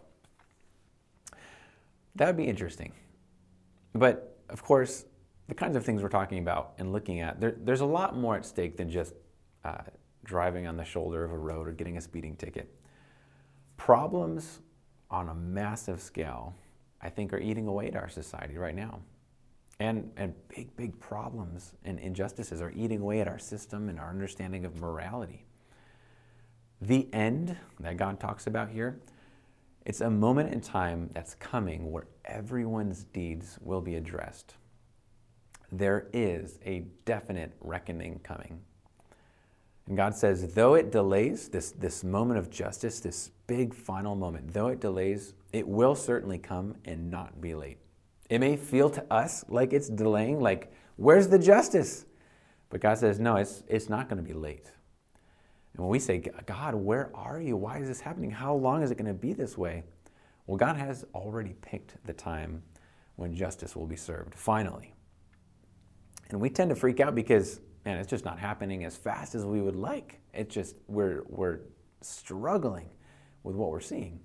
That 2.17 2.27
would 2.27 2.37
be 2.37 2.45
interesting. 2.45 2.93
But 3.95 4.37
of 4.51 4.63
course, 4.63 5.07
the 5.49 5.55
kinds 5.55 5.75
of 5.75 5.87
things 5.87 6.03
we're 6.03 6.11
talking 6.11 6.39
about 6.39 6.75
and 6.77 6.93
looking 6.93 7.21
at, 7.21 7.41
there, 7.41 7.57
there's 7.57 7.81
a 7.81 7.87
lot 7.87 8.15
more 8.15 8.37
at 8.37 8.45
stake 8.45 8.77
than 8.77 8.91
just 8.91 9.15
uh, 9.65 9.79
driving 10.23 10.67
on 10.67 10.77
the 10.77 10.85
shoulder 10.85 11.25
of 11.25 11.33
a 11.33 11.39
road 11.39 11.67
or 11.67 11.73
getting 11.73 11.97
a 11.97 12.01
speeding 12.03 12.37
ticket. 12.37 12.69
Problems 13.79 14.61
on 15.11 15.31
a 15.31 15.35
massive 15.35 16.03
scale, 16.03 16.55
I 17.01 17.09
think, 17.09 17.33
are 17.33 17.41
eating 17.41 17.67
away 17.69 17.89
at 17.89 17.97
our 17.97 18.11
society 18.11 18.59
right 18.59 18.75
now 18.75 19.01
and, 19.81 20.11
and 20.17 20.35
big, 20.49 20.75
big 20.77 20.99
problems 21.01 21.73
and 21.85 21.99
injustices 21.99 22.61
are 22.61 22.73
eating 22.73 23.01
away 23.01 23.21
at 23.21 23.29
our 23.29 23.39
system 23.39 23.89
and 23.89 23.99
our 23.99 24.11
understanding 24.11 24.65
of 24.65 24.81
morality. 24.81 25.45
The 26.81 27.09
end 27.13 27.57
that 27.81 27.97
God 27.97 28.21
talks 28.21 28.47
about 28.47 28.71
here, 28.71 29.01
it's 29.85 30.01
a 30.01 30.11
moment 30.11 30.53
in 30.53 30.61
time 30.61 31.11
that's 31.13 31.35
coming 31.35 31.91
where 31.91 32.07
everyone's 32.25 33.05
deeds 33.05 33.59
will 33.63 33.81
be 33.81 33.97
addressed. 33.97 34.55
There 35.71 36.09
is 36.13 36.59
a 36.65 36.85
definite 37.05 37.53
reckoning 37.61 38.21
coming. 38.23 38.61
And 39.87 39.97
God 39.97 40.15
says, 40.15 40.55
though 40.55 40.75
it 40.75 40.93
delays 40.93 41.49
this, 41.49 41.73
this 41.73 42.05
moment 42.05 42.39
of 42.39 42.51
justice, 42.51 43.01
this 43.01 43.31
big 43.47 43.75
final 43.75 44.15
moment, 44.15 44.53
though 44.53 44.69
it 44.69 44.81
delays, 44.81 45.35
it 45.53 45.67
will 45.67 45.95
certainly 45.95 46.39
come 46.39 46.77
and 46.85 47.11
not 47.11 47.41
be 47.41 47.55
late. 47.55 47.79
It 48.33 48.41
may 48.41 48.57
feel 48.57 48.89
to 48.89 49.05
us 49.13 49.45
like 49.51 49.75
it's 49.75 49.91
delaying, 49.91 50.41
like, 50.41 50.73
where's 50.97 51.29
the 51.29 51.39
justice? 51.39 52.07
But 52.71 52.81
God 52.81 52.97
says, 52.97 53.21
no, 53.21 53.37
it's, 53.37 53.63
it's 53.69 53.91
not 53.91 54.09
going 54.09 54.25
to 54.25 54.27
be 54.27 54.33
late. 54.33 54.73
And 55.75 55.83
when 55.83 55.91
we 55.91 55.99
say, 55.99 56.17
God, 56.47 56.75
where 56.75 57.11
are 57.15 57.43
you? 57.43 57.59
Why 57.59 57.77
is 57.77 57.89
this 57.89 58.01
happening? 58.01 58.31
How 58.31 58.55
long 58.55 58.83
is 58.83 58.91
it 58.91 58.95
going 58.95 59.05
to 59.05 59.13
be 59.13 59.35
this 59.35 59.59
way? 59.59 59.83
Well, 60.47 60.57
God 60.57 60.77
has 60.77 61.05
already 61.15 61.55
picked 61.61 62.03
the 62.07 62.15
time 62.15 62.63
when 63.17 63.35
justice 63.35 63.77
will 63.77 63.87
be 63.87 63.97
served, 63.97 64.35
finally. 64.35 64.95
And 66.31 66.41
we 66.41 66.49
tend 66.49 66.71
to 66.71 66.75
freak 66.75 67.01
out 67.01 67.15
because, 67.15 67.61
man, 67.85 67.99
it's 67.99 68.09
just 68.09 68.25
not 68.25 68.39
happening 68.39 68.87
as 68.87 68.97
fast 68.97 69.35
as 69.35 69.45
we 69.45 69.61
would 69.61 69.77
like. 69.77 70.21
It's 70.33 70.55
just, 70.55 70.77
we're, 70.89 71.23
we're 71.29 71.59
struggling 72.01 72.89
with 73.43 73.57
what 73.57 73.69
we're 73.69 73.81
seeing. 73.81 74.21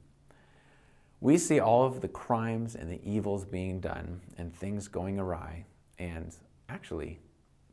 We 1.20 1.38
see 1.38 1.60
all 1.60 1.86
of 1.86 2.02
the 2.02 2.08
crimes 2.08 2.76
and 2.76 2.90
the 2.92 3.00
evils 3.04 3.44
being 3.44 3.80
done 3.80 4.22
and 4.38 4.54
things 4.54 4.88
going 4.88 5.20
awry, 5.20 5.66
and 5.98 6.36
actually, 6.70 7.20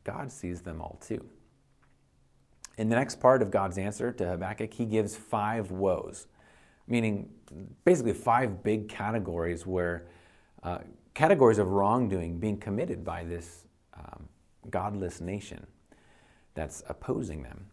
God 0.03 0.31
sees 0.31 0.61
them 0.61 0.81
all 0.81 0.99
too. 0.99 1.23
In 2.77 2.89
the 2.89 2.95
next 2.95 3.19
part 3.19 3.41
of 3.41 3.51
God's 3.51 3.77
answer 3.77 4.11
to 4.11 4.25
Habakkuk, 4.25 4.73
he 4.73 4.85
gives 4.85 5.15
five 5.15 5.71
woes, 5.71 6.27
meaning 6.87 7.29
basically 7.85 8.13
five 8.13 8.63
big 8.63 8.89
categories 8.89 9.65
where 9.65 10.07
uh, 10.63 10.79
categories 11.13 11.59
of 11.59 11.69
wrongdoing 11.69 12.39
being 12.39 12.57
committed 12.57 13.05
by 13.05 13.23
this 13.23 13.67
um, 13.93 14.27
godless 14.69 15.21
nation 15.21 15.65
that's 16.55 16.83
opposing 16.87 17.43
them 17.43 17.67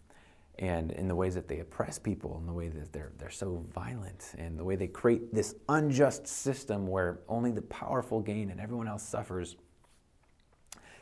and 0.63 0.93
in 0.93 1.09
the 1.09 1.15
ways 1.15 1.35
that 1.35 1.49
they 1.49 1.59
oppress 1.59 1.99
people, 1.99 2.39
in 2.39 2.47
the 2.47 2.53
way 2.53 2.69
that 2.69 2.93
they're, 2.93 3.11
they're 3.19 3.31
so 3.31 3.67
violent, 3.75 4.33
and 4.39 4.57
the 4.57 4.63
way 4.63 4.77
they 4.77 4.87
create 4.87 5.35
this 5.35 5.57
unjust 5.69 6.25
system 6.29 6.87
where 6.87 7.19
only 7.29 7.51
the 7.51 7.63
powerful 7.63 8.21
gain 8.21 8.49
and 8.49 8.61
everyone 8.61 8.87
else 8.87 9.03
suffers. 9.03 9.57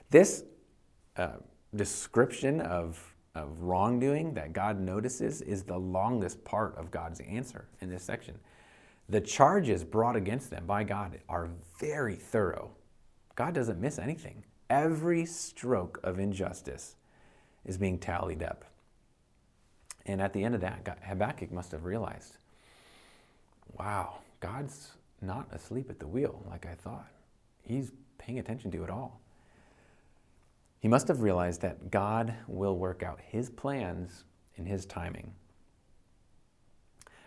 This 0.09 0.45
uh, 1.19 1.37
description 1.77 2.63
of, 2.63 3.15
of 3.35 3.61
wrongdoing 3.61 4.33
that 4.33 4.55
God 4.55 4.81
notices 4.81 5.43
is 5.43 5.63
the 5.63 5.79
longest 5.79 6.43
part 6.43 6.75
of 6.79 6.91
God's 6.91 7.21
answer 7.21 7.69
in 7.83 7.91
this 7.91 8.03
section. 8.03 8.39
The 9.11 9.21
charges 9.21 9.85
brought 9.85 10.17
against 10.17 10.49
them 10.49 10.65
by 10.65 10.85
God 10.85 11.19
are 11.29 11.51
very 11.79 12.17
thorough. 12.17 12.71
God 13.35 13.53
doesn't 13.53 13.79
miss 13.79 13.99
anything. 13.99 14.43
Every 14.71 15.27
stroke 15.27 16.01
of 16.03 16.19
injustice 16.19 16.97
is 17.67 17.77
being 17.77 17.99
tallied 17.99 18.43
up. 18.43 18.65
And 20.07 20.21
at 20.21 20.33
the 20.33 20.43
end 20.43 20.55
of 20.55 20.61
that, 20.63 20.99
Habakkuk 21.07 21.53
must 21.53 21.73
have 21.73 21.85
realized 21.85 22.37
wow, 23.79 24.19
God's 24.41 24.93
not 25.23 25.47
asleep 25.53 25.91
at 25.91 26.01
the 26.01 26.07
wheel 26.07 26.45
like 26.49 26.67
I 26.67 26.75
thought. 26.75 27.09
He's 27.63 27.93
paying 28.19 28.39
attention 28.39 28.71
to 28.73 28.83
it 28.83 28.91
all. 28.91 29.21
He 30.81 30.89
must 30.89 31.09
have 31.09 31.21
realized 31.21 31.61
that 31.61 31.91
God 31.91 32.35
will 32.49 32.77
work 32.77 33.03
out 33.03 33.21
his 33.21 33.51
plans 33.51 34.25
in 34.57 34.65
his 34.65 34.87
timing. 34.87 35.33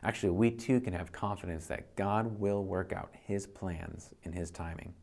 Actually, 0.03 0.32
we 0.32 0.51
too 0.51 0.82
can 0.82 0.92
have 0.94 1.12
confidence 1.12 1.68
that 1.68 1.96
God 1.96 2.39
will 2.39 2.63
work 2.63 2.92
out 2.92 3.12
his 3.25 3.48
plans 3.48 4.13
in 4.24 4.34
his 4.34 4.51
timing. 4.51 4.94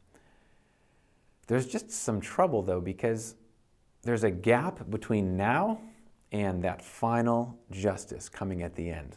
There's 1.47 1.67
just 1.67 1.91
some 1.91 2.21
trouble 2.21 2.62
though, 2.62 2.81
because 2.81 3.35
there's 4.03 4.25
a 4.25 4.31
gap 4.31 4.91
between 4.91 5.37
now 5.37 5.81
and 6.32 6.62
that 6.62 6.82
final 6.82 7.58
justice 7.70 8.28
coming 8.28 8.62
at 8.62 8.75
the 8.75 8.90
end. 8.90 9.16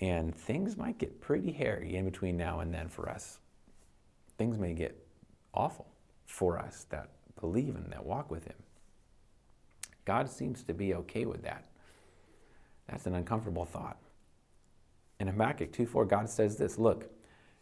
And 0.00 0.34
things 0.34 0.76
might 0.76 0.98
get 0.98 1.20
pretty 1.20 1.52
hairy 1.52 1.96
in 1.96 2.04
between 2.04 2.36
now 2.36 2.60
and 2.60 2.72
then 2.72 2.88
for 2.88 3.08
us. 3.08 3.38
Things 4.38 4.58
may 4.58 4.72
get 4.72 4.96
awful 5.52 5.86
for 6.26 6.58
us 6.58 6.86
that 6.90 7.10
believe 7.40 7.74
and 7.74 7.92
that 7.92 8.04
walk 8.04 8.30
with 8.30 8.44
Him. 8.44 8.54
God 10.04 10.28
seems 10.28 10.62
to 10.64 10.74
be 10.74 10.94
okay 10.94 11.26
with 11.26 11.42
that. 11.42 11.64
That's 12.88 13.06
an 13.06 13.14
uncomfortable 13.14 13.64
thought. 13.64 13.98
In 15.18 15.28
Habakkuk 15.28 15.72
2:4, 15.72 16.08
God 16.08 16.28
says 16.28 16.56
this 16.56 16.78
Look, 16.78 17.10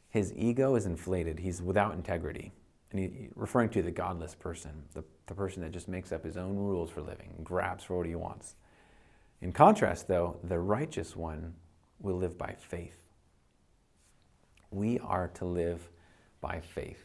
his 0.09 0.33
ego 0.35 0.75
is 0.75 0.87
inflated, 0.87 1.41
he's 1.41 1.61
without 1.61 1.95
integrity. 1.95 2.53
And 2.91 3.01
he, 3.01 3.29
referring 3.35 3.69
to 3.71 3.83
the 3.83 3.91
godless 3.91 4.35
person, 4.35 4.85
the, 4.95 5.05
the 5.29 5.35
person 5.35 5.63
that 5.63 5.73
just 5.73 5.89
makes 5.89 6.11
up 6.13 6.25
his 6.25 6.37
own 6.37 6.57
rules 6.57 6.91
for 6.91 7.01
living, 7.01 7.35
grabs 7.45 7.85
for 7.85 7.99
what 7.99 8.07
he 8.07 8.15
wants. 8.15 8.57
In 9.41 9.53
contrast, 9.53 10.09
though, 10.09 10.37
the 10.43 10.59
righteous 10.59 11.15
one 11.15 11.55
will 12.01 12.17
live 12.17 12.37
by 12.37 12.57
faith. 12.59 12.97
We 14.71 14.99
are 14.99 15.29
to 15.35 15.45
live 15.45 15.89
by 16.41 16.61
faith, 16.61 17.05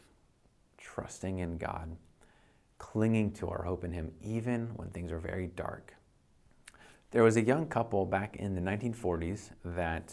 trusting 0.78 1.38
in 1.38 1.58
God, 1.58 1.96
clinging 2.78 3.32
to 3.32 3.48
our 3.48 3.62
hope 3.62 3.84
in 3.84 3.92
Him, 3.92 4.12
even 4.22 4.68
when 4.76 4.90
things 4.90 5.12
are 5.12 5.18
very 5.18 5.46
dark. 5.46 5.94
There 7.10 7.22
was 7.22 7.36
a 7.36 7.42
young 7.42 7.66
couple 7.66 8.04
back 8.04 8.36
in 8.36 8.54
the 8.54 8.60
1940s 8.60 9.50
that 9.64 10.12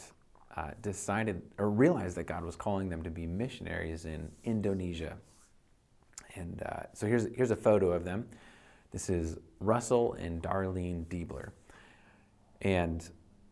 uh, 0.56 0.72
decided 0.82 1.42
or 1.58 1.70
realized 1.70 2.16
that 2.18 2.28
God 2.28 2.44
was 2.44 2.56
calling 2.56 2.90
them 2.90 3.02
to 3.04 3.10
be 3.10 3.26
missionaries 3.26 4.06
in 4.06 4.32
Indonesia. 4.44 5.18
And 6.36 6.64
uh, 6.64 6.84
so 6.94 7.08
here's, 7.08 7.28
here's 7.36 7.52
a 7.52 7.56
photo 7.56 7.92
of 7.92 8.04
them. 8.04 8.28
This 8.92 9.10
is 9.10 9.38
Russell 9.60 10.14
and 10.14 10.42
Darlene 10.42 11.06
Deibler. 11.06 11.52
And 12.62 13.08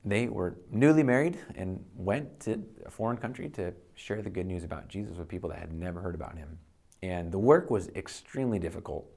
they 0.05 0.27
were 0.27 0.55
newly 0.71 1.03
married 1.03 1.37
and 1.55 1.83
went 1.95 2.39
to 2.41 2.63
a 2.85 2.91
foreign 2.91 3.17
country 3.17 3.49
to 3.49 3.73
share 3.95 4.21
the 4.21 4.29
good 4.29 4.45
news 4.45 4.63
about 4.63 4.87
Jesus 4.87 5.17
with 5.17 5.27
people 5.27 5.49
that 5.49 5.59
had 5.59 5.73
never 5.73 6.01
heard 6.01 6.15
about 6.15 6.37
him. 6.37 6.57
And 7.01 7.31
the 7.31 7.39
work 7.39 7.69
was 7.69 7.89
extremely 7.89 8.59
difficult. 8.59 9.09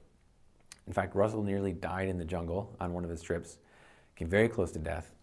In 0.87 0.93
fact, 0.93 1.15
Russell 1.15 1.43
nearly 1.43 1.73
died 1.73 2.09
in 2.09 2.17
the 2.17 2.25
jungle 2.25 2.75
on 2.79 2.93
one 2.93 3.03
of 3.03 3.09
his 3.09 3.21
trips, 3.21 3.57
came 4.15 4.27
very 4.27 4.49
close 4.49 4.71
to 4.73 4.79
death. 4.79 5.13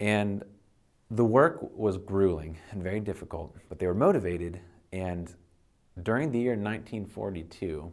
And 0.00 0.42
the 1.10 1.24
work 1.24 1.58
was 1.76 1.96
grueling 1.96 2.58
and 2.70 2.82
very 2.82 3.00
difficult, 3.00 3.56
but 3.68 3.78
they 3.78 3.86
were 3.86 3.94
motivated. 3.94 4.60
And 4.92 5.34
during 6.02 6.30
the 6.32 6.38
year 6.38 6.52
1942, 6.52 7.92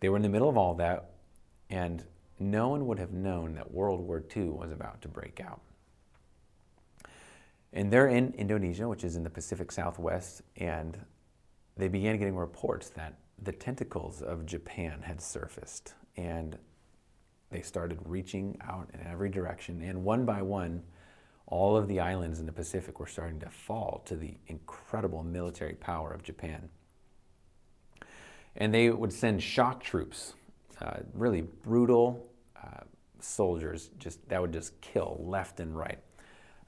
they 0.00 0.08
were 0.08 0.16
in 0.16 0.22
the 0.22 0.28
middle 0.28 0.48
of 0.48 0.56
all 0.56 0.74
that, 0.74 1.10
and 1.70 2.04
no 2.38 2.68
one 2.68 2.86
would 2.86 2.98
have 2.98 3.12
known 3.12 3.54
that 3.54 3.72
World 3.72 4.00
War 4.00 4.22
II 4.36 4.50
was 4.50 4.70
about 4.70 5.00
to 5.02 5.08
break 5.08 5.40
out. 5.40 5.60
And 7.72 7.92
they're 7.92 8.08
in 8.08 8.32
Indonesia, 8.34 8.88
which 8.88 9.02
is 9.02 9.16
in 9.16 9.24
the 9.24 9.30
Pacific 9.30 9.72
Southwest, 9.72 10.42
and 10.56 10.98
they 11.76 11.88
began 11.88 12.18
getting 12.18 12.36
reports 12.36 12.88
that 12.90 13.14
the 13.42 13.52
tentacles 13.52 14.22
of 14.22 14.46
Japan 14.46 15.02
had 15.02 15.20
surfaced. 15.20 15.94
And 16.16 16.56
they 17.50 17.62
started 17.62 17.98
reaching 18.04 18.56
out 18.62 18.90
in 18.94 19.04
every 19.06 19.28
direction. 19.28 19.82
And 19.82 20.04
one 20.04 20.24
by 20.24 20.42
one, 20.42 20.82
all 21.46 21.76
of 21.76 21.88
the 21.88 22.00
islands 22.00 22.40
in 22.40 22.46
the 22.46 22.52
Pacific 22.52 23.00
were 23.00 23.06
starting 23.06 23.40
to 23.40 23.50
fall 23.50 24.02
to 24.06 24.16
the 24.16 24.36
incredible 24.46 25.22
military 25.22 25.74
power 25.74 26.12
of 26.12 26.22
Japan. 26.22 26.68
And 28.56 28.72
they 28.72 28.90
would 28.90 29.12
send 29.12 29.42
shock 29.42 29.82
troops, 29.82 30.34
uh, 30.80 30.98
really 31.12 31.42
brutal 31.42 32.26
uh, 32.56 32.84
soldiers, 33.20 33.90
just 33.98 34.28
that 34.28 34.40
would 34.40 34.52
just 34.52 34.80
kill 34.80 35.20
left 35.20 35.60
and 35.60 35.76
right. 35.76 35.98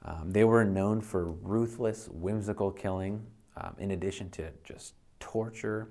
Um, 0.05 0.33
they 0.33 0.45
were 0.45 0.65
known 0.65 1.01
for 1.01 1.31
ruthless, 1.31 2.09
whimsical 2.13 2.71
killing, 2.71 3.25
um, 3.57 3.75
in 3.79 3.93
addition 3.93 4.31
to 4.31 4.51
just 4.65 4.95
torture 5.21 5.89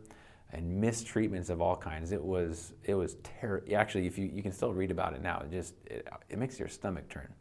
and 0.52 0.82
mistreatments 0.82 1.50
of 1.50 1.62
all 1.62 1.76
kinds. 1.76 2.12
It 2.12 2.24
was 2.24 2.74
it 2.84 2.94
was 2.94 3.16
terrible. 3.24 3.76
Actually, 3.76 4.08
if 4.08 4.18
you, 4.18 4.30
you 4.34 4.42
can 4.42 4.52
still 4.52 4.74
read 4.74 4.92
about 4.92 5.14
it 5.14 5.22
now, 5.22 5.40
it 5.40 5.52
just 5.52 5.74
it, 5.86 6.08
it 6.30 6.38
makes 6.38 6.60
your 6.60 6.70
stomach 6.70 7.10
turn 7.10 7.34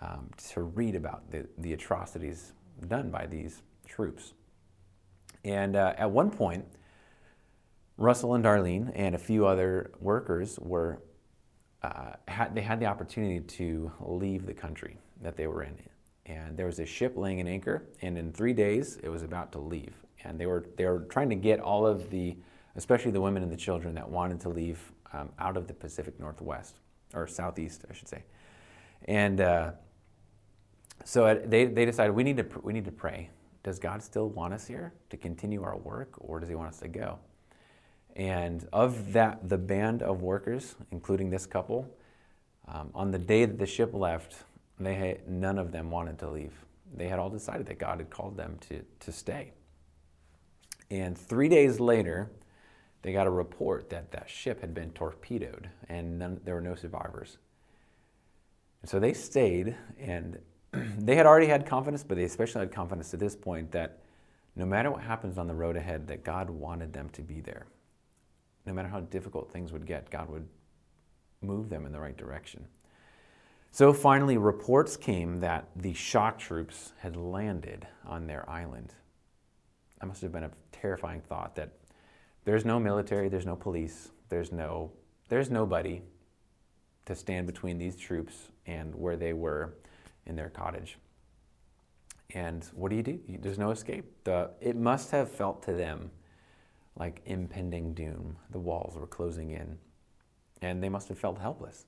um, 0.00 0.30
to 0.52 0.62
read 0.62 0.94
about 0.94 1.30
the, 1.30 1.46
the 1.58 1.72
atrocities 1.72 2.52
done 2.88 3.10
by 3.10 3.26
these 3.26 3.62
troops. 3.86 4.34
And 5.44 5.76
uh, 5.76 5.94
at 5.96 6.10
one 6.10 6.30
point, 6.30 6.64
Russell 7.96 8.34
and 8.34 8.44
Darlene 8.44 8.90
and 8.94 9.14
a 9.14 9.18
few 9.18 9.46
other 9.46 9.92
workers 10.00 10.58
were 10.60 11.00
uh, 11.82 12.14
had, 12.26 12.54
they 12.54 12.62
had 12.62 12.80
the 12.80 12.86
opportunity 12.86 13.40
to 13.40 13.92
leave 14.00 14.46
the 14.46 14.54
country 14.54 14.98
that 15.20 15.36
they 15.36 15.46
were 15.46 15.62
in. 15.62 15.76
And 16.26 16.56
there 16.56 16.66
was 16.66 16.78
a 16.78 16.86
ship 16.86 17.12
laying 17.16 17.40
an 17.40 17.46
anchor, 17.46 17.84
and 18.00 18.16
in 18.16 18.32
three 18.32 18.54
days 18.54 18.98
it 19.02 19.10
was 19.10 19.22
about 19.22 19.52
to 19.52 19.58
leave. 19.58 19.94
And 20.24 20.40
they 20.40 20.46
were, 20.46 20.64
they 20.76 20.86
were 20.86 21.00
trying 21.10 21.28
to 21.28 21.36
get 21.36 21.60
all 21.60 21.86
of 21.86 22.08
the, 22.08 22.36
especially 22.76 23.10
the 23.10 23.20
women 23.20 23.42
and 23.42 23.52
the 23.52 23.56
children 23.56 23.94
that 23.96 24.08
wanted 24.08 24.40
to 24.40 24.48
leave 24.48 24.80
um, 25.12 25.28
out 25.38 25.58
of 25.58 25.68
the 25.68 25.74
Pacific 25.74 26.18
Northwest, 26.18 26.80
or 27.12 27.26
Southeast, 27.26 27.84
I 27.90 27.92
should 27.92 28.08
say. 28.08 28.24
And 29.04 29.42
uh, 29.42 29.72
so 31.04 31.38
they, 31.46 31.66
they 31.66 31.84
decided 31.84 32.14
we 32.14 32.24
need, 32.24 32.38
to, 32.38 32.46
we 32.62 32.72
need 32.72 32.86
to 32.86 32.92
pray. 32.92 33.28
Does 33.62 33.78
God 33.78 34.02
still 34.02 34.30
want 34.30 34.54
us 34.54 34.66
here 34.66 34.94
to 35.10 35.18
continue 35.18 35.62
our 35.62 35.76
work, 35.76 36.14
or 36.16 36.40
does 36.40 36.48
He 36.48 36.54
want 36.54 36.68
us 36.68 36.78
to 36.80 36.88
go? 36.88 37.18
And 38.14 38.66
of 38.72 39.12
that, 39.12 39.48
the 39.48 39.58
band 39.58 40.02
of 40.02 40.22
workers, 40.22 40.76
including 40.92 41.30
this 41.30 41.46
couple, 41.46 41.88
um, 42.68 42.90
on 42.94 43.10
the 43.10 43.18
day 43.18 43.44
that 43.44 43.58
the 43.58 43.66
ship 43.66 43.92
left, 43.92 44.36
they 44.78 44.94
had, 44.94 45.28
none 45.28 45.58
of 45.58 45.72
them 45.72 45.90
wanted 45.90 46.18
to 46.20 46.30
leave. 46.30 46.52
They 46.96 47.08
had 47.08 47.18
all 47.18 47.30
decided 47.30 47.66
that 47.66 47.78
God 47.78 47.98
had 47.98 48.10
called 48.10 48.36
them 48.36 48.58
to, 48.68 48.82
to 49.00 49.12
stay. 49.12 49.52
And 50.90 51.18
three 51.18 51.48
days 51.48 51.80
later, 51.80 52.30
they 53.02 53.12
got 53.12 53.26
a 53.26 53.30
report 53.30 53.90
that 53.90 54.12
that 54.12 54.30
ship 54.30 54.60
had 54.60 54.74
been 54.74 54.90
torpedoed 54.92 55.68
and 55.88 56.18
none, 56.18 56.40
there 56.44 56.54
were 56.54 56.60
no 56.60 56.74
survivors. 56.74 57.38
And 58.80 58.90
so 58.90 59.00
they 59.00 59.12
stayed, 59.12 59.74
and 59.98 60.38
they 60.72 61.16
had 61.16 61.26
already 61.26 61.46
had 61.46 61.66
confidence, 61.66 62.04
but 62.04 62.16
they 62.16 62.24
especially 62.24 62.60
had 62.60 62.72
confidence 62.72 63.12
at 63.12 63.20
this 63.20 63.34
point 63.34 63.72
that 63.72 63.98
no 64.56 64.66
matter 64.66 64.90
what 64.90 65.02
happens 65.02 65.36
on 65.36 65.48
the 65.48 65.54
road 65.54 65.76
ahead, 65.76 66.06
that 66.08 66.22
God 66.22 66.48
wanted 66.48 66.92
them 66.92 67.08
to 67.10 67.22
be 67.22 67.40
there 67.40 67.66
no 68.66 68.72
matter 68.72 68.88
how 68.88 69.00
difficult 69.00 69.52
things 69.52 69.72
would 69.72 69.86
get, 69.86 70.10
God 70.10 70.28
would 70.28 70.46
move 71.42 71.68
them 71.68 71.86
in 71.86 71.92
the 71.92 72.00
right 72.00 72.16
direction. 72.16 72.66
So 73.70 73.92
finally, 73.92 74.38
reports 74.38 74.96
came 74.96 75.40
that 75.40 75.68
the 75.74 75.92
shock 75.94 76.38
troops 76.38 76.92
had 76.98 77.16
landed 77.16 77.86
on 78.06 78.26
their 78.26 78.48
island. 78.48 78.94
That 80.00 80.06
must 80.06 80.22
have 80.22 80.32
been 80.32 80.44
a 80.44 80.50
terrifying 80.70 81.20
thought 81.20 81.56
that 81.56 81.72
there's 82.44 82.64
no 82.64 82.78
military, 82.78 83.28
there's 83.28 83.46
no 83.46 83.56
police, 83.56 84.10
there's 84.28 84.52
no 84.52 84.92
there's 85.28 85.50
nobody 85.50 86.02
to 87.06 87.14
stand 87.14 87.46
between 87.46 87.78
these 87.78 87.96
troops 87.96 88.50
and 88.66 88.94
where 88.94 89.16
they 89.16 89.32
were 89.32 89.74
in 90.26 90.36
their 90.36 90.50
cottage. 90.50 90.98
And 92.34 92.64
what 92.74 92.90
do 92.90 92.96
you 92.96 93.02
do? 93.02 93.20
There's 93.40 93.58
no 93.58 93.70
escape. 93.70 94.04
The, 94.24 94.50
it 94.60 94.76
must 94.76 95.10
have 95.10 95.30
felt 95.30 95.62
to 95.64 95.72
them 95.72 96.10
like 96.96 97.20
impending 97.26 97.94
doom. 97.94 98.36
The 98.50 98.58
walls 98.58 98.96
were 98.96 99.06
closing 99.06 99.50
in, 99.50 99.78
and 100.62 100.82
they 100.82 100.88
must 100.88 101.08
have 101.08 101.18
felt 101.18 101.38
helpless. 101.38 101.86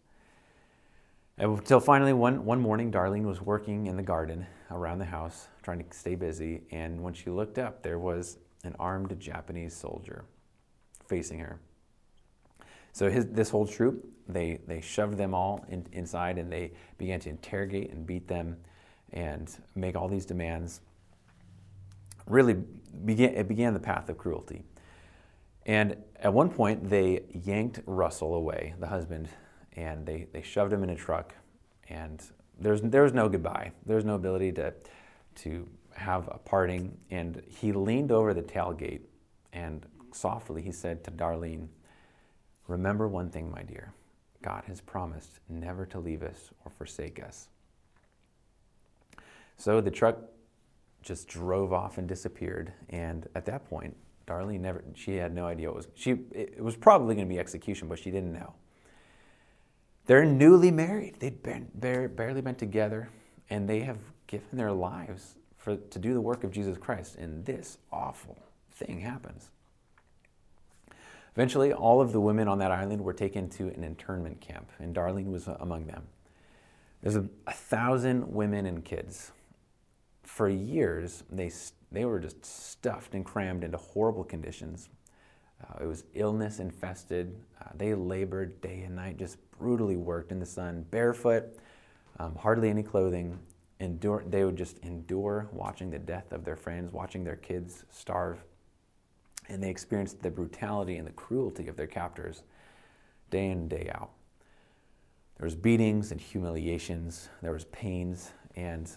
Until 1.38 1.80
finally, 1.80 2.14
one, 2.14 2.44
one 2.44 2.60
morning, 2.60 2.90
Darlene 2.90 3.24
was 3.24 3.42
working 3.42 3.86
in 3.86 3.96
the 3.96 4.02
garden 4.02 4.46
around 4.70 4.98
the 4.98 5.04
house, 5.04 5.48
trying 5.62 5.84
to 5.84 5.96
stay 5.96 6.14
busy, 6.14 6.62
and 6.70 7.02
when 7.02 7.12
she 7.12 7.28
looked 7.28 7.58
up, 7.58 7.82
there 7.82 7.98
was 7.98 8.38
an 8.64 8.74
armed 8.78 9.18
Japanese 9.20 9.76
soldier 9.76 10.24
facing 11.06 11.38
her. 11.38 11.60
So 12.92 13.10
his, 13.10 13.26
this 13.26 13.50
whole 13.50 13.66
troop, 13.66 14.08
they, 14.26 14.60
they 14.66 14.80
shoved 14.80 15.18
them 15.18 15.34
all 15.34 15.64
in, 15.68 15.86
inside 15.92 16.38
and 16.38 16.50
they 16.50 16.72
began 16.96 17.20
to 17.20 17.28
interrogate 17.28 17.92
and 17.92 18.06
beat 18.06 18.26
them 18.26 18.56
and 19.12 19.54
make 19.74 19.94
all 19.94 20.08
these 20.08 20.24
demands. 20.24 20.80
Really, 22.26 22.54
began, 23.04 23.34
it 23.34 23.48
began 23.48 23.74
the 23.74 23.80
path 23.80 24.08
of 24.08 24.16
cruelty. 24.16 24.64
And 25.66 25.96
at 26.20 26.32
one 26.32 26.48
point, 26.48 26.88
they 26.88 27.24
yanked 27.32 27.80
Russell 27.86 28.34
away, 28.34 28.74
the 28.78 28.86
husband, 28.86 29.28
and 29.74 30.06
they, 30.06 30.28
they 30.32 30.40
shoved 30.40 30.72
him 30.72 30.82
in 30.84 30.90
a 30.90 30.96
truck. 30.96 31.34
And 31.88 32.22
there's, 32.58 32.80
there 32.80 33.02
was 33.02 33.12
no 33.12 33.28
goodbye. 33.28 33.72
There 33.84 33.96
was 33.96 34.04
no 34.04 34.14
ability 34.14 34.52
to, 34.52 34.72
to 35.36 35.68
have 35.92 36.28
a 36.28 36.38
parting. 36.38 36.96
And 37.10 37.42
he 37.48 37.72
leaned 37.72 38.12
over 38.12 38.32
the 38.32 38.42
tailgate 38.42 39.02
and 39.52 39.84
softly 40.12 40.62
he 40.62 40.72
said 40.72 41.02
to 41.04 41.10
Darlene, 41.10 41.68
Remember 42.68 43.08
one 43.08 43.30
thing, 43.30 43.50
my 43.50 43.62
dear. 43.62 43.92
God 44.42 44.64
has 44.66 44.80
promised 44.80 45.40
never 45.48 45.86
to 45.86 45.98
leave 45.98 46.22
us 46.22 46.50
or 46.64 46.70
forsake 46.70 47.22
us. 47.22 47.48
So 49.56 49.80
the 49.80 49.90
truck 49.90 50.18
just 51.02 51.26
drove 51.28 51.72
off 51.72 51.98
and 51.98 52.06
disappeared. 52.06 52.72
And 52.90 53.26
at 53.34 53.46
that 53.46 53.68
point, 53.68 53.96
Darlene 54.26 54.60
never, 54.60 54.82
she 54.94 55.16
had 55.16 55.34
no 55.34 55.46
idea 55.46 55.68
what 55.68 55.76
was, 55.76 55.88
she, 55.94 56.16
it 56.32 56.62
was 56.62 56.76
probably 56.76 57.14
going 57.14 57.28
to 57.28 57.32
be 57.32 57.38
execution, 57.38 57.88
but 57.88 57.98
she 57.98 58.10
didn't 58.10 58.32
know. 58.32 58.54
They're 60.06 60.24
newly 60.24 60.70
married. 60.70 61.16
They'd 61.18 61.42
been, 61.42 61.68
barely 61.74 62.40
been 62.40 62.54
together, 62.54 63.08
and 63.50 63.68
they 63.68 63.80
have 63.80 63.98
given 64.26 64.48
their 64.52 64.72
lives 64.72 65.36
for, 65.56 65.76
to 65.76 65.98
do 65.98 66.14
the 66.14 66.20
work 66.20 66.44
of 66.44 66.52
Jesus 66.52 66.78
Christ, 66.78 67.16
and 67.16 67.44
this 67.44 67.78
awful 67.92 68.38
thing 68.72 69.00
happens. 69.00 69.50
Eventually, 71.34 71.72
all 71.72 72.00
of 72.00 72.12
the 72.12 72.20
women 72.20 72.48
on 72.48 72.58
that 72.60 72.70
island 72.70 73.02
were 73.02 73.12
taken 73.12 73.48
to 73.50 73.68
an 73.68 73.84
internment 73.84 74.40
camp, 74.40 74.70
and 74.78 74.94
Darlene 74.94 75.30
was 75.30 75.48
uh, 75.48 75.56
among 75.60 75.86
them. 75.86 76.04
There's 77.02 77.16
a, 77.16 77.28
a 77.46 77.52
thousand 77.52 78.32
women 78.32 78.64
and 78.66 78.84
kids. 78.84 79.32
For 80.36 80.50
years, 80.50 81.24
they 81.30 81.50
they 81.90 82.04
were 82.04 82.20
just 82.20 82.44
stuffed 82.44 83.14
and 83.14 83.24
crammed 83.24 83.64
into 83.64 83.78
horrible 83.78 84.22
conditions. 84.22 84.90
Uh, 85.64 85.84
it 85.84 85.86
was 85.86 86.04
illness 86.12 86.58
infested. 86.58 87.34
Uh, 87.58 87.70
they 87.74 87.94
labored 87.94 88.60
day 88.60 88.82
and 88.82 88.94
night, 88.94 89.16
just 89.16 89.38
brutally 89.52 89.96
worked 89.96 90.32
in 90.32 90.38
the 90.38 90.44
sun, 90.44 90.84
barefoot, 90.90 91.56
um, 92.18 92.34
hardly 92.34 92.68
any 92.68 92.82
clothing. 92.82 93.38
Endure, 93.80 94.24
they 94.28 94.44
would 94.44 94.56
just 94.56 94.78
endure 94.80 95.48
watching 95.52 95.88
the 95.88 95.98
death 95.98 96.30
of 96.32 96.44
their 96.44 96.54
friends, 96.54 96.92
watching 96.92 97.24
their 97.24 97.36
kids 97.36 97.86
starve. 97.90 98.44
And 99.48 99.62
they 99.62 99.70
experienced 99.70 100.22
the 100.22 100.30
brutality 100.30 100.98
and 100.98 101.06
the 101.06 101.12
cruelty 101.12 101.66
of 101.66 101.78
their 101.78 101.86
captors 101.86 102.42
day 103.30 103.46
in 103.46 103.52
and 103.52 103.70
day 103.70 103.90
out. 103.94 104.10
There 105.38 105.46
was 105.46 105.54
beatings 105.54 106.12
and 106.12 106.20
humiliations. 106.20 107.30
There 107.40 107.52
was 107.52 107.64
pains 107.64 108.32
and 108.54 108.90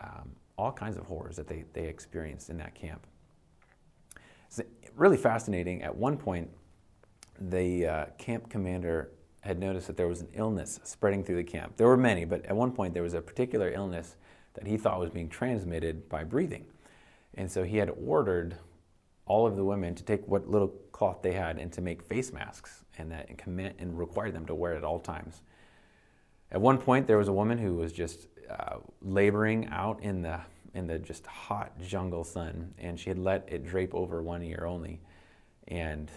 um, 0.00 0.32
all 0.58 0.72
kinds 0.72 0.96
of 0.96 1.04
horrors 1.06 1.36
that 1.36 1.46
they, 1.46 1.64
they 1.72 1.84
experienced 1.84 2.50
in 2.50 2.56
that 2.58 2.74
camp. 2.74 3.06
It's 4.46 4.60
really 4.94 5.16
fascinating. 5.16 5.82
At 5.82 5.94
one 5.94 6.16
point, 6.16 6.48
the 7.38 7.86
uh, 7.86 8.04
camp 8.18 8.48
commander 8.48 9.10
had 9.40 9.58
noticed 9.58 9.86
that 9.86 9.96
there 9.96 10.08
was 10.08 10.22
an 10.22 10.28
illness 10.34 10.80
spreading 10.82 11.22
through 11.22 11.36
the 11.36 11.44
camp. 11.44 11.76
There 11.76 11.86
were 11.86 11.96
many, 11.96 12.24
but 12.24 12.44
at 12.46 12.56
one 12.56 12.72
point 12.72 12.94
there 12.94 13.02
was 13.02 13.14
a 13.14 13.20
particular 13.20 13.70
illness 13.70 14.16
that 14.54 14.66
he 14.66 14.76
thought 14.76 14.98
was 14.98 15.10
being 15.10 15.28
transmitted 15.28 16.08
by 16.08 16.24
breathing. 16.24 16.64
And 17.34 17.50
so 17.50 17.62
he 17.62 17.76
had 17.76 17.90
ordered 18.04 18.56
all 19.26 19.46
of 19.46 19.56
the 19.56 19.64
women 19.64 19.94
to 19.94 20.02
take 20.02 20.26
what 20.26 20.48
little 20.48 20.68
cloth 20.92 21.20
they 21.22 21.32
had 21.32 21.58
and 21.58 21.72
to 21.72 21.80
make 21.80 22.02
face 22.02 22.32
masks 22.32 22.84
and 22.96 23.10
that 23.12 23.28
and 23.28 23.36
commit 23.36 23.76
and 23.78 23.98
require 23.98 24.30
them 24.30 24.46
to 24.46 24.54
wear 24.54 24.74
it 24.74 24.78
at 24.78 24.84
all 24.84 24.98
times. 24.98 25.42
At 26.52 26.60
one 26.60 26.78
point, 26.78 27.06
there 27.06 27.18
was 27.18 27.28
a 27.28 27.32
woman 27.32 27.58
who 27.58 27.74
was 27.74 27.92
just 27.92 28.28
uh, 28.50 28.76
laboring 29.02 29.68
out 29.70 30.02
in 30.02 30.22
the 30.22 30.40
in 30.74 30.86
the 30.86 30.98
just 30.98 31.26
hot 31.26 31.72
jungle 31.80 32.24
sun, 32.24 32.74
and 32.78 32.98
she 33.00 33.10
had 33.10 33.18
let 33.18 33.48
it 33.48 33.66
drape 33.66 33.94
over 33.94 34.22
one 34.22 34.42
ear 34.42 34.64
only. 34.66 35.00
And 35.68 36.10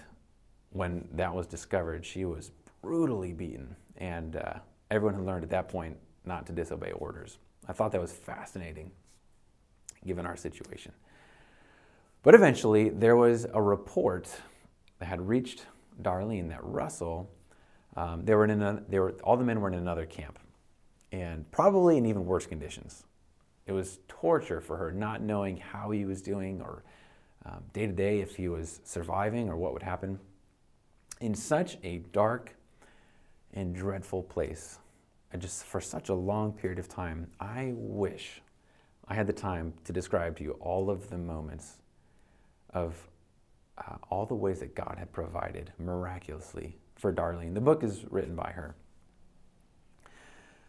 when 0.71 1.07
that 1.13 1.33
was 1.33 1.47
discovered, 1.47 2.05
she 2.05 2.25
was 2.25 2.51
brutally 2.81 3.33
beaten, 3.33 3.75
and 3.97 4.35
uh, 4.37 4.53
everyone 4.91 5.15
had 5.15 5.25
learned 5.25 5.43
at 5.45 5.49
that 5.51 5.69
point 5.69 5.97
not 6.25 6.45
to 6.47 6.53
disobey 6.53 6.91
orders. 6.93 7.37
I 7.67 7.73
thought 7.73 7.91
that 7.93 8.01
was 8.01 8.11
fascinating. 8.13 8.91
given 10.05 10.25
our 10.25 10.37
situation. 10.37 10.93
But 12.23 12.35
eventually, 12.35 12.89
there 12.89 13.15
was 13.15 13.45
a 13.53 13.61
report 13.61 14.29
that 14.99 15.05
had 15.05 15.27
reached 15.27 15.65
Darlene 16.01 16.49
that 16.49 16.63
Russell, 16.63 17.31
um, 17.99 18.23
they 18.23 18.33
were 18.33 18.45
in 18.45 18.62
a, 18.62 18.81
they 18.88 18.97
were, 18.97 19.12
all 19.25 19.35
the 19.35 19.43
men 19.43 19.59
were 19.59 19.67
in 19.67 19.73
another 19.73 20.05
camp, 20.05 20.39
and 21.12 21.49
probably 21.51 21.97
in 21.97 22.05
even 22.05 22.25
worse 22.25 22.45
conditions. 22.45 23.03
It 23.67 23.73
was 23.73 23.99
torture 24.07 24.62
for 24.62 24.77
her, 24.77 24.89
not 24.93 25.21
knowing 25.21 25.57
how 25.57 25.91
he 25.91 26.05
was 26.05 26.21
doing 26.21 26.62
or 26.62 26.83
um, 27.45 27.62
day 27.73 27.88
to 27.88 27.91
day 27.91 28.21
if 28.21 28.38
he 28.38 28.47
was 28.47 28.79
surviving 28.85 29.49
or 29.49 29.57
what 29.57 29.73
would 29.73 29.83
happen. 29.83 30.17
In 31.19 31.35
such 31.35 31.77
a 31.83 31.97
dark 32.13 32.55
and 33.53 33.75
dreadful 33.75 34.23
place, 34.23 34.79
and 35.33 35.41
just 35.41 35.65
for 35.65 35.81
such 35.81 36.07
a 36.07 36.13
long 36.13 36.53
period 36.53 36.79
of 36.79 36.88
time, 36.88 37.27
I 37.38 37.73
wish 37.75 38.41
I 39.09 39.13
had 39.13 39.27
the 39.27 39.33
time 39.33 39.73
to 39.83 39.91
describe 39.91 40.38
to 40.38 40.43
you 40.45 40.51
all 40.62 40.89
of 40.89 41.09
the 41.09 41.17
moments 41.17 41.79
of 42.69 42.95
uh, 43.77 43.97
all 44.09 44.25
the 44.25 44.35
ways 44.35 44.62
that 44.62 44.73
God 44.73 44.95
had 44.97 45.12
provided 45.12 45.73
miraculously 45.77 46.77
for 46.99 47.13
Darlene. 47.13 47.53
The 47.53 47.62
book 47.62 47.83
is 47.83 48.05
written 48.09 48.35
by 48.35 48.51
her. 48.51 48.75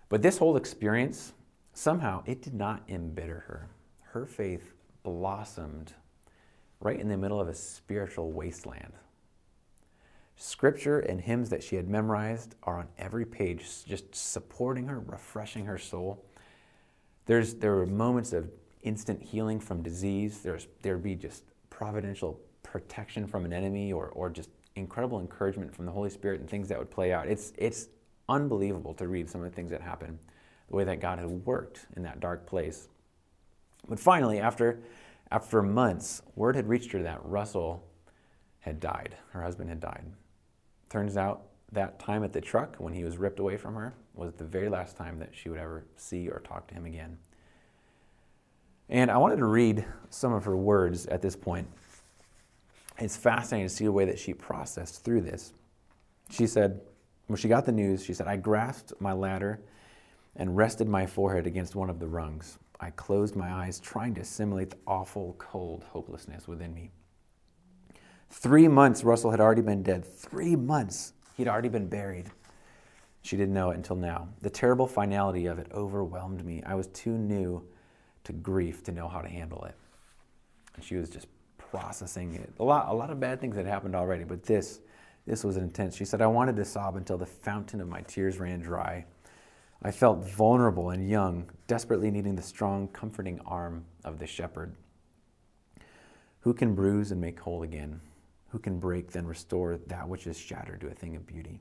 But 0.09 0.23
this 0.23 0.38
whole 0.38 0.57
experience, 0.57 1.33
somehow, 1.73 2.23
it 2.25 2.43
did 2.43 2.55
not 2.55 2.83
embitter 2.88 3.45
her. 3.47 3.69
Her 4.12 4.27
faith 4.27 4.73
blossomed 5.03 5.93
right 6.81 6.99
in 6.99 7.09
the 7.09 7.16
middle 7.16 7.40
of 7.40 7.49
a 7.49 7.55
spiritual 7.55 8.33
wasteland. 8.33 8.93
Scripture 10.37 11.01
and 11.01 11.21
hymns 11.21 11.51
that 11.51 11.62
she 11.62 11.77
had 11.77 11.88
memorized 11.88 12.55
are 12.62 12.79
on 12.79 12.88
every 12.99 13.27
page, 13.27 13.85
just 13.85 14.14
supporting 14.14 14.87
her, 14.87 15.01
refreshing 15.01 15.66
her 15.66 15.79
soul. 15.79 16.25
There's, 17.27 17.55
there 17.55 17.75
were 17.75 17.87
moments 17.87 18.33
of 18.33 18.51
instant 18.83 19.23
healing 19.23 19.61
from 19.61 19.83
disease. 19.83 20.40
There's, 20.40 20.66
there'd 20.83 21.03
be 21.03 21.14
just 21.14 21.45
providential 21.69 22.40
protection 22.62 23.27
from 23.27 23.45
an 23.45 23.53
enemy 23.53 23.93
or, 23.93 24.09
or 24.09 24.31
just 24.31 24.49
incredible 24.81 25.21
encouragement 25.21 25.75
from 25.75 25.87
the 25.87 25.93
Holy 25.93 26.11
Spirit 26.11 26.40
and 26.40 26.49
things 26.49 26.69
that 26.69 26.79
would 26.79 26.90
play 26.90 27.12
out. 27.12 27.29
It's, 27.29 27.53
it's 27.57 27.88
unbelievable 28.29 28.95
to 28.95 29.07
read 29.07 29.31
some 29.31 29.43
of 29.43 29.51
the 29.51 29.55
things 29.55 29.71
that 29.71 29.81
happened, 29.81 30.19
the 30.69 30.77
way 30.77 30.85
that 30.85 31.01
God 31.01 31.19
had 31.19 31.29
worked 31.29 31.87
in 31.97 32.03
that 32.03 32.21
dark 32.21 32.47
place. 32.47 32.88
But 33.88 34.01
finally, 34.01 34.40
after, 34.40 34.81
after 35.31 35.62
months, 35.62 36.23
word 36.35 36.57
had 36.57 36.69
reached 36.69 36.93
her 36.93 37.03
that 37.03 37.21
Russell 37.25 37.85
had 38.61 38.81
died. 38.81 39.16
Her 39.31 39.43
husband 39.43 39.69
had 39.69 39.81
died. 39.81 40.05
Turns 40.88 41.16
out 41.16 41.43
that 41.73 41.99
time 41.99 42.25
at 42.25 42.33
the 42.33 42.40
truck 42.40 42.77
when 42.77 42.93
he 42.93 43.05
was 43.05 43.16
ripped 43.16 43.38
away 43.38 43.57
from 43.57 43.75
her 43.75 43.95
was 44.14 44.35
the 44.35 44.45
very 44.45 44.69
last 44.69 44.97
time 44.97 45.19
that 45.19 45.31
she 45.33 45.49
would 45.49 45.59
ever 45.59 45.85
see 45.97 46.29
or 46.29 46.40
talk 46.40 46.66
to 46.69 46.75
him 46.75 46.85
again. 46.85 47.16
And 48.88 49.11
I 49.11 49.19
wanted 49.19 49.37
to 49.37 49.47
read 49.47 49.85
some 50.11 50.33
of 50.33 50.45
her 50.45 50.57
words 50.57 51.07
at 51.07 51.23
this 51.23 51.37
point 51.37 51.69
it's 53.01 53.17
fascinating 53.17 53.69
to 53.69 53.75
see 53.75 53.85
the 53.85 53.93
way 53.93 54.05
that 54.05 54.19
she 54.19 54.35
processed 54.35 55.05
through 55.05 55.23
this. 55.23 55.53
She 56.31 56.47
said, 56.47 56.81
when 57.27 57.37
she 57.37 57.49
got 57.49 57.65
the 57.65 57.73
news, 57.73 58.05
she 58.05 58.15
said, 58.15 58.27
I 58.27 58.37
grasped 58.37 58.93
my 59.01 59.13
ladder 59.13 59.61
and 60.37 60.57
rested 60.57 60.89
my 60.89 61.07
forehead 61.07 61.47
against 61.47 61.75
one 61.75 61.91
of 61.91 61.99
the 61.99 62.07
rungs. 62.07 62.59
I 62.79 62.91
closed 62.91 63.37
my 63.37 63.51
eyes, 63.51 63.79
trying 63.79 64.15
to 64.15 64.23
assimilate 64.23 64.71
the 64.71 64.79
awful, 64.87 65.35
cold 65.39 65.85
hopelessness 65.85 66.49
within 66.49 66.75
me. 66.75 66.91
Three 68.31 68.69
months, 68.69 69.05
Russell 69.05 69.31
had 69.31 69.41
already 69.41 69.63
been 69.63 69.83
dead. 69.83 70.05
Three 70.05 70.57
months, 70.57 71.13
he'd 71.37 71.49
already 71.49 71.69
been 71.69 71.89
buried. 71.89 72.31
She 73.23 73.37
didn't 73.37 73.55
know 73.55 73.71
it 73.71 73.77
until 73.77 73.97
now. 73.97 74.29
The 74.41 74.51
terrible 74.51 74.87
finality 74.87 75.47
of 75.47 75.59
it 75.59 75.67
overwhelmed 75.73 76.45
me. 76.45 76.63
I 76.65 76.75
was 76.75 76.87
too 76.89 77.19
new 77.19 77.63
to 78.25 78.33
grief 78.33 78.83
to 78.85 78.93
know 78.93 79.09
how 79.09 79.21
to 79.21 79.29
handle 79.29 79.65
it. 79.65 79.75
And 80.75 80.85
she 80.85 80.97
was 80.97 81.11
just 81.11 81.27
processing 81.71 82.35
it. 82.35 82.53
A 82.59 82.65
lot, 82.65 82.89
a 82.89 82.95
lot 82.95 83.11
of 83.11 83.21
bad 83.21 83.41
things 83.41 83.57
had 83.57 83.67
happened 83.67 83.95
already, 83.95 84.25
but 84.25 84.43
this, 84.43 84.81
this 85.27 85.45
was 85.45 85.57
intense. 85.57 85.97
She 85.97 86.05
said, 86.05 86.21
I 86.21 86.27
wanted 86.27 86.57
to 86.57 86.65
sob 86.65 86.97
until 86.97 87.17
the 87.19 87.27
fountain 87.27 87.81
of 87.81 87.89
my 87.89 88.03
tears 88.03 88.39
ran 88.39 88.61
dry. 88.61 89.05
I 89.83 89.91
felt 89.91 90.29
vulnerable 90.29 90.91
and 90.91 91.09
young, 91.09 91.49
desperately 91.67 92.11
needing 92.11 92.37
the 92.37 92.43
strong, 92.43 92.89
comforting 92.89 93.41
arm 93.47 93.85
of 94.05 94.19
the 94.19 94.27
shepherd. 94.27 94.75
Who 96.41 96.53
can 96.53 96.75
bruise 96.75 97.13
and 97.13 97.21
make 97.21 97.41
whole 97.41 97.63
again? 97.63 98.01
Who 98.49 98.59
can 98.59 98.79
break, 98.79 99.13
then 99.13 99.27
restore 99.27 99.79
that 99.87 100.09
which 100.09 100.27
is 100.27 100.37
shattered 100.37 100.81
to 100.81 100.89
a 100.89 100.95
thing 100.95 101.17
of 101.17 101.27
beauty? 101.27 101.61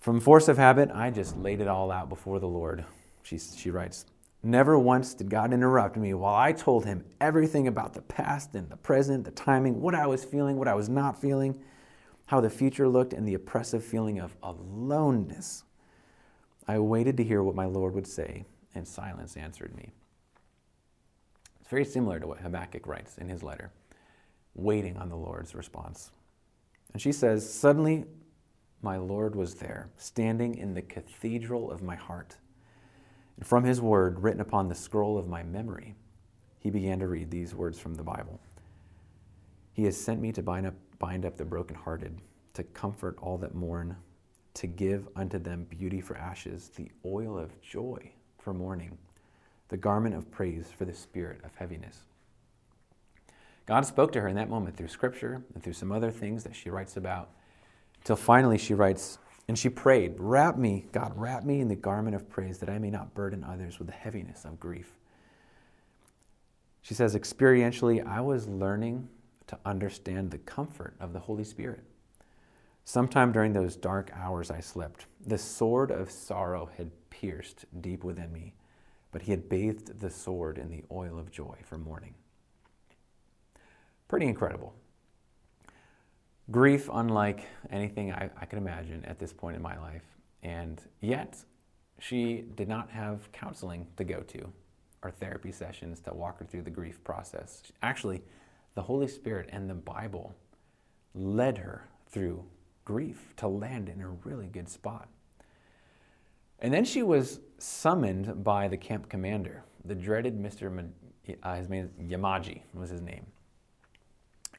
From 0.00 0.20
force 0.20 0.48
of 0.48 0.58
habit, 0.58 0.90
I 0.94 1.10
just 1.10 1.36
laid 1.36 1.60
it 1.60 1.68
all 1.68 1.90
out 1.90 2.08
before 2.08 2.38
the 2.38 2.46
Lord. 2.46 2.84
She, 3.22 3.38
she 3.38 3.70
writes, 3.70 4.06
Never 4.44 4.78
once 4.78 5.14
did 5.14 5.30
God 5.30 5.54
interrupt 5.54 5.96
me 5.96 6.12
while 6.12 6.34
I 6.34 6.52
told 6.52 6.84
him 6.84 7.02
everything 7.18 7.66
about 7.66 7.94
the 7.94 8.02
past 8.02 8.54
and 8.54 8.68
the 8.68 8.76
present, 8.76 9.24
the 9.24 9.30
timing, 9.30 9.80
what 9.80 9.94
I 9.94 10.06
was 10.06 10.22
feeling, 10.22 10.58
what 10.58 10.68
I 10.68 10.74
was 10.74 10.90
not 10.90 11.18
feeling, 11.18 11.58
how 12.26 12.42
the 12.42 12.50
future 12.50 12.86
looked, 12.86 13.14
and 13.14 13.26
the 13.26 13.32
oppressive 13.32 13.82
feeling 13.82 14.20
of 14.20 14.36
aloneness. 14.42 15.64
I 16.68 16.78
waited 16.78 17.16
to 17.16 17.24
hear 17.24 17.42
what 17.42 17.54
my 17.54 17.64
Lord 17.64 17.94
would 17.94 18.06
say, 18.06 18.44
and 18.74 18.86
silence 18.86 19.34
answered 19.38 19.74
me. 19.74 19.92
It's 21.60 21.70
very 21.70 21.86
similar 21.86 22.20
to 22.20 22.26
what 22.26 22.40
Habakkuk 22.40 22.86
writes 22.86 23.16
in 23.16 23.30
his 23.30 23.42
letter, 23.42 23.72
waiting 24.54 24.98
on 24.98 25.08
the 25.08 25.16
Lord's 25.16 25.54
response. 25.54 26.10
And 26.92 27.00
she 27.00 27.12
says, 27.12 27.50
Suddenly 27.50 28.04
my 28.82 28.98
Lord 28.98 29.34
was 29.36 29.54
there, 29.54 29.88
standing 29.96 30.54
in 30.58 30.74
the 30.74 30.82
cathedral 30.82 31.70
of 31.70 31.82
my 31.82 31.96
heart. 31.96 32.36
And 33.36 33.46
from 33.46 33.64
his 33.64 33.80
word, 33.80 34.20
written 34.20 34.40
upon 34.40 34.68
the 34.68 34.74
scroll 34.74 35.18
of 35.18 35.28
my 35.28 35.42
memory, 35.42 35.94
he 36.58 36.70
began 36.70 36.98
to 37.00 37.08
read 37.08 37.30
these 37.30 37.54
words 37.54 37.78
from 37.78 37.94
the 37.94 38.02
Bible. 38.02 38.40
He 39.72 39.84
has 39.84 39.96
sent 39.96 40.20
me 40.20 40.32
to 40.32 40.42
bind 40.42 40.66
up, 40.66 40.74
bind 40.98 41.26
up 41.26 41.36
the 41.36 41.44
brokenhearted, 41.44 42.20
to 42.54 42.62
comfort 42.62 43.18
all 43.20 43.36
that 43.38 43.54
mourn, 43.54 43.96
to 44.54 44.66
give 44.68 45.08
unto 45.16 45.38
them 45.38 45.66
beauty 45.68 46.00
for 46.00 46.16
ashes, 46.16 46.70
the 46.76 46.90
oil 47.04 47.36
of 47.36 47.60
joy 47.60 48.12
for 48.38 48.54
mourning, 48.54 48.96
the 49.68 49.76
garment 49.76 50.14
of 50.14 50.30
praise 50.30 50.68
for 50.76 50.84
the 50.84 50.94
spirit 50.94 51.40
of 51.44 51.54
heaviness. 51.56 52.04
God 53.66 53.84
spoke 53.84 54.12
to 54.12 54.20
her 54.20 54.28
in 54.28 54.36
that 54.36 54.50
moment 54.50 54.76
through 54.76 54.88
scripture 54.88 55.42
and 55.54 55.62
through 55.62 55.72
some 55.72 55.90
other 55.90 56.10
things 56.10 56.44
that 56.44 56.54
she 56.54 56.70
writes 56.70 56.96
about, 56.96 57.30
until 57.98 58.16
finally 58.16 58.58
she 58.58 58.74
writes, 58.74 59.18
and 59.48 59.58
she 59.58 59.68
prayed, 59.68 60.14
Wrap 60.18 60.56
me, 60.56 60.86
God, 60.92 61.12
wrap 61.16 61.44
me 61.44 61.60
in 61.60 61.68
the 61.68 61.76
garment 61.76 62.16
of 62.16 62.28
praise 62.28 62.58
that 62.58 62.70
I 62.70 62.78
may 62.78 62.90
not 62.90 63.14
burden 63.14 63.44
others 63.44 63.78
with 63.78 63.88
the 63.88 63.94
heaviness 63.94 64.44
of 64.44 64.58
grief. 64.58 64.98
She 66.82 66.94
says, 66.94 67.14
Experientially, 67.14 68.06
I 68.06 68.20
was 68.20 68.48
learning 68.48 69.08
to 69.46 69.58
understand 69.64 70.30
the 70.30 70.38
comfort 70.38 70.94
of 70.98 71.12
the 71.12 71.20
Holy 71.20 71.44
Spirit. 71.44 71.84
Sometime 72.84 73.32
during 73.32 73.52
those 73.52 73.76
dark 73.76 74.10
hours 74.14 74.50
I 74.50 74.60
slept, 74.60 75.06
the 75.26 75.38
sword 75.38 75.90
of 75.90 76.10
sorrow 76.10 76.68
had 76.76 76.90
pierced 77.08 77.64
deep 77.80 78.04
within 78.04 78.32
me, 78.32 78.54
but 79.12 79.22
he 79.22 79.30
had 79.30 79.48
bathed 79.48 80.00
the 80.00 80.10
sword 80.10 80.58
in 80.58 80.70
the 80.70 80.84
oil 80.90 81.18
of 81.18 81.30
joy 81.30 81.56
for 81.64 81.78
mourning. 81.78 82.14
Pretty 84.08 84.26
incredible. 84.26 84.74
Grief, 86.50 86.90
unlike 86.92 87.46
anything 87.70 88.12
I, 88.12 88.30
I 88.40 88.44
could 88.44 88.58
imagine 88.58 89.04
at 89.06 89.18
this 89.18 89.32
point 89.32 89.56
in 89.56 89.62
my 89.62 89.78
life. 89.78 90.04
And 90.42 90.80
yet, 91.00 91.42
she 91.98 92.44
did 92.54 92.68
not 92.68 92.90
have 92.90 93.32
counseling 93.32 93.86
to 93.96 94.04
go 94.04 94.20
to 94.20 94.52
or 95.02 95.10
therapy 95.10 95.52
sessions 95.52 96.00
to 96.00 96.14
walk 96.14 96.38
her 96.38 96.44
through 96.44 96.62
the 96.62 96.70
grief 96.70 97.02
process. 97.04 97.62
Actually, 97.82 98.22
the 98.74 98.82
Holy 98.82 99.08
Spirit 99.08 99.48
and 99.52 99.68
the 99.68 99.74
Bible 99.74 100.34
led 101.14 101.58
her 101.58 101.88
through 102.08 102.44
grief 102.84 103.34
to 103.36 103.48
land 103.48 103.88
in 103.88 104.00
a 104.00 104.08
really 104.08 104.46
good 104.46 104.68
spot. 104.68 105.08
And 106.58 106.72
then 106.72 106.84
she 106.84 107.02
was 107.02 107.40
summoned 107.58 108.42
by 108.42 108.68
the 108.68 108.76
camp 108.76 109.08
commander, 109.08 109.64
the 109.84 109.94
dreaded 109.94 110.38
Mr. 110.38 110.88
uh, 111.42 111.54
his 111.54 111.68
name 111.68 111.90
Yamaji 112.00 112.62
was 112.72 112.90
his 112.90 113.00
name. 113.00 113.26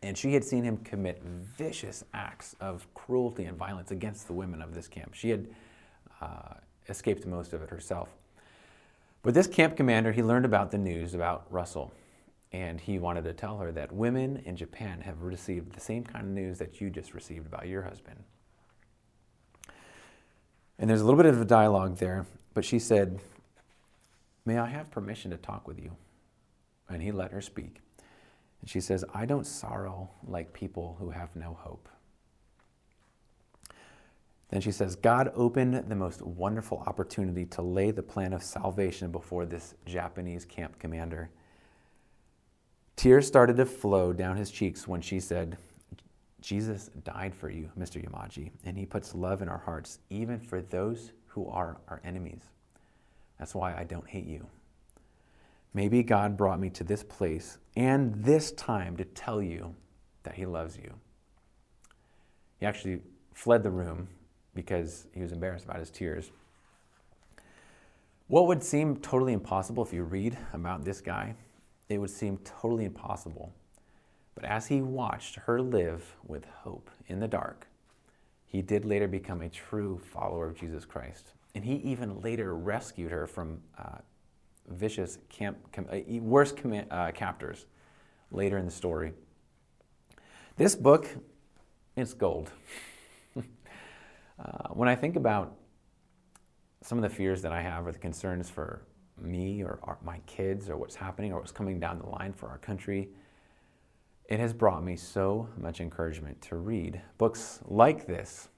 And 0.05 0.15
she 0.15 0.33
had 0.33 0.43
seen 0.43 0.63
him 0.63 0.77
commit 0.77 1.19
vicious 1.23 2.03
acts 2.13 2.55
of 2.59 2.85
cruelty 2.93 3.45
and 3.45 3.57
violence 3.57 3.89
against 3.89 4.27
the 4.27 4.33
women 4.33 4.61
of 4.61 4.75
this 4.75 4.87
camp. 4.87 5.15
She 5.15 5.31
had 5.31 5.47
uh, 6.21 6.53
escaped 6.87 7.25
most 7.25 7.53
of 7.53 7.63
it 7.63 7.71
herself. 7.71 8.09
But 9.23 9.33
this 9.33 9.47
camp 9.47 9.75
commander, 9.75 10.11
he 10.11 10.21
learned 10.21 10.45
about 10.45 10.69
the 10.69 10.77
news 10.77 11.15
about 11.15 11.47
Russell. 11.49 11.91
And 12.51 12.79
he 12.79 12.99
wanted 12.99 13.23
to 13.23 13.33
tell 13.33 13.57
her 13.57 13.71
that 13.71 13.91
women 13.91 14.43
in 14.45 14.55
Japan 14.55 15.01
have 15.01 15.23
received 15.23 15.71
the 15.71 15.79
same 15.79 16.03
kind 16.03 16.25
of 16.25 16.31
news 16.31 16.59
that 16.59 16.79
you 16.79 16.91
just 16.91 17.15
received 17.15 17.47
about 17.47 17.67
your 17.67 17.81
husband. 17.81 18.23
And 20.77 20.87
there's 20.87 21.01
a 21.01 21.03
little 21.03 21.17
bit 21.17 21.25
of 21.25 21.41
a 21.41 21.45
dialogue 21.45 21.97
there, 21.97 22.27
but 22.53 22.63
she 22.63 22.77
said, 22.77 23.19
May 24.45 24.59
I 24.59 24.67
have 24.67 24.91
permission 24.91 25.31
to 25.31 25.37
talk 25.37 25.67
with 25.67 25.79
you? 25.79 25.93
And 26.87 27.01
he 27.01 27.11
let 27.11 27.31
her 27.31 27.41
speak. 27.41 27.81
And 28.65 28.71
she 28.71 28.81
says, 28.81 29.05
I 29.13 29.27
don't 29.27 29.45
sorrow 29.45 30.09
like 30.25 30.51
people 30.51 30.95
who 30.99 31.11
have 31.11 31.35
no 31.35 31.53
hope. 31.61 31.87
Then 34.49 34.59
she 34.59 34.71
says, 34.71 34.95
God 34.95 35.31
opened 35.35 35.75
the 35.87 35.95
most 35.95 36.23
wonderful 36.23 36.79
opportunity 36.87 37.45
to 37.45 37.61
lay 37.61 37.91
the 37.91 38.01
plan 38.01 38.33
of 38.33 38.41
salvation 38.41 39.11
before 39.11 39.45
this 39.45 39.75
Japanese 39.85 40.45
camp 40.45 40.79
commander. 40.79 41.29
Tears 42.95 43.27
started 43.27 43.55
to 43.57 43.67
flow 43.67 44.11
down 44.11 44.35
his 44.35 44.49
cheeks 44.49 44.87
when 44.87 45.01
she 45.01 45.19
said, 45.19 45.59
Jesus 46.41 46.89
died 47.03 47.35
for 47.35 47.51
you, 47.51 47.69
Mr. 47.77 48.03
Yamaji, 48.03 48.49
and 48.65 48.75
he 48.75 48.87
puts 48.87 49.13
love 49.13 49.43
in 49.43 49.49
our 49.49 49.59
hearts, 49.59 49.99
even 50.09 50.39
for 50.39 50.63
those 50.63 51.11
who 51.27 51.47
are 51.49 51.77
our 51.87 52.01
enemies. 52.03 52.41
That's 53.37 53.53
why 53.53 53.75
I 53.75 53.83
don't 53.83 54.07
hate 54.07 54.25
you. 54.25 54.47
Maybe 55.75 56.01
God 56.01 56.35
brought 56.35 56.59
me 56.59 56.71
to 56.71 56.83
this 56.83 57.03
place 57.03 57.59
and 57.75 58.15
this 58.23 58.51
time 58.53 58.97
to 58.97 59.05
tell 59.05 59.43
you 59.43 59.75
that 60.23 60.33
he 60.33 60.47
loves 60.47 60.75
you. 60.75 60.91
He 62.59 62.65
actually 62.65 63.01
fled 63.35 63.61
the 63.61 63.69
room 63.69 64.07
because 64.55 65.05
he 65.13 65.21
was 65.21 65.31
embarrassed 65.31 65.65
about 65.65 65.77
his 65.77 65.91
tears. 65.91 66.31
What 68.27 68.47
would 68.47 68.63
seem 68.63 68.97
totally 68.97 69.33
impossible 69.33 69.83
if 69.83 69.93
you 69.93 70.01
read 70.03 70.35
about 70.53 70.83
this 70.83 70.99
guy, 70.99 71.35
it 71.89 71.99
would 71.99 72.09
seem 72.09 72.39
totally 72.39 72.85
impossible 72.85 73.53
but 74.35 74.43
as 74.43 74.67
he 74.67 74.81
watched 74.81 75.37
her 75.37 75.61
live 75.61 76.17
with 76.27 76.45
hope 76.63 76.91
in 77.07 77.19
the 77.19 77.27
dark, 77.27 77.67
he 78.45 78.61
did 78.61 78.85
later 78.85 79.07
become 79.07 79.41
a 79.41 79.49
true 79.49 79.97
follower 79.97 80.47
of 80.47 80.59
Jesus 80.59 80.85
Christ. 80.85 81.31
And 81.55 81.63
he 81.63 81.75
even 81.75 82.21
later 82.21 82.53
rescued 82.53 83.11
her 83.11 83.25
from 83.25 83.61
uh, 83.79 83.99
vicious, 84.67 85.17
camp, 85.29 85.57
com, 85.71 85.85
uh, 85.91 85.97
worse 86.21 86.51
com- 86.51 86.85
uh, 86.91 87.11
captors 87.11 87.65
later 88.31 88.57
in 88.57 88.65
the 88.65 88.71
story. 88.71 89.13
This 90.57 90.75
book, 90.75 91.07
it's 91.95 92.13
gold. 92.13 92.51
Uh, 94.37 94.67
when 94.73 94.89
I 94.89 94.95
think 94.95 95.15
about 95.15 95.55
some 96.81 96.97
of 96.97 97.03
the 97.03 97.09
fears 97.09 97.41
that 97.41 97.53
I 97.53 97.61
have 97.61 97.87
or 97.87 97.93
the 97.93 97.97
concerns 97.97 98.49
for 98.49 98.81
me 99.17 99.63
or 99.63 99.79
our, 99.83 99.97
my 100.03 100.19
kids 100.27 100.69
or 100.69 100.75
what's 100.75 100.95
happening 100.95 101.31
or 101.31 101.39
what's 101.39 101.53
coming 101.53 101.79
down 101.79 101.99
the 101.99 102.05
line 102.05 102.33
for 102.33 102.49
our 102.49 102.57
country, 102.57 103.07
it 104.27 104.39
has 104.39 104.53
brought 104.53 104.83
me 104.83 104.95
so 104.95 105.47
much 105.57 105.79
encouragement 105.79 106.41
to 106.41 106.57
read 106.57 107.01
books 107.17 107.59
like 107.65 108.07
this 108.07 108.49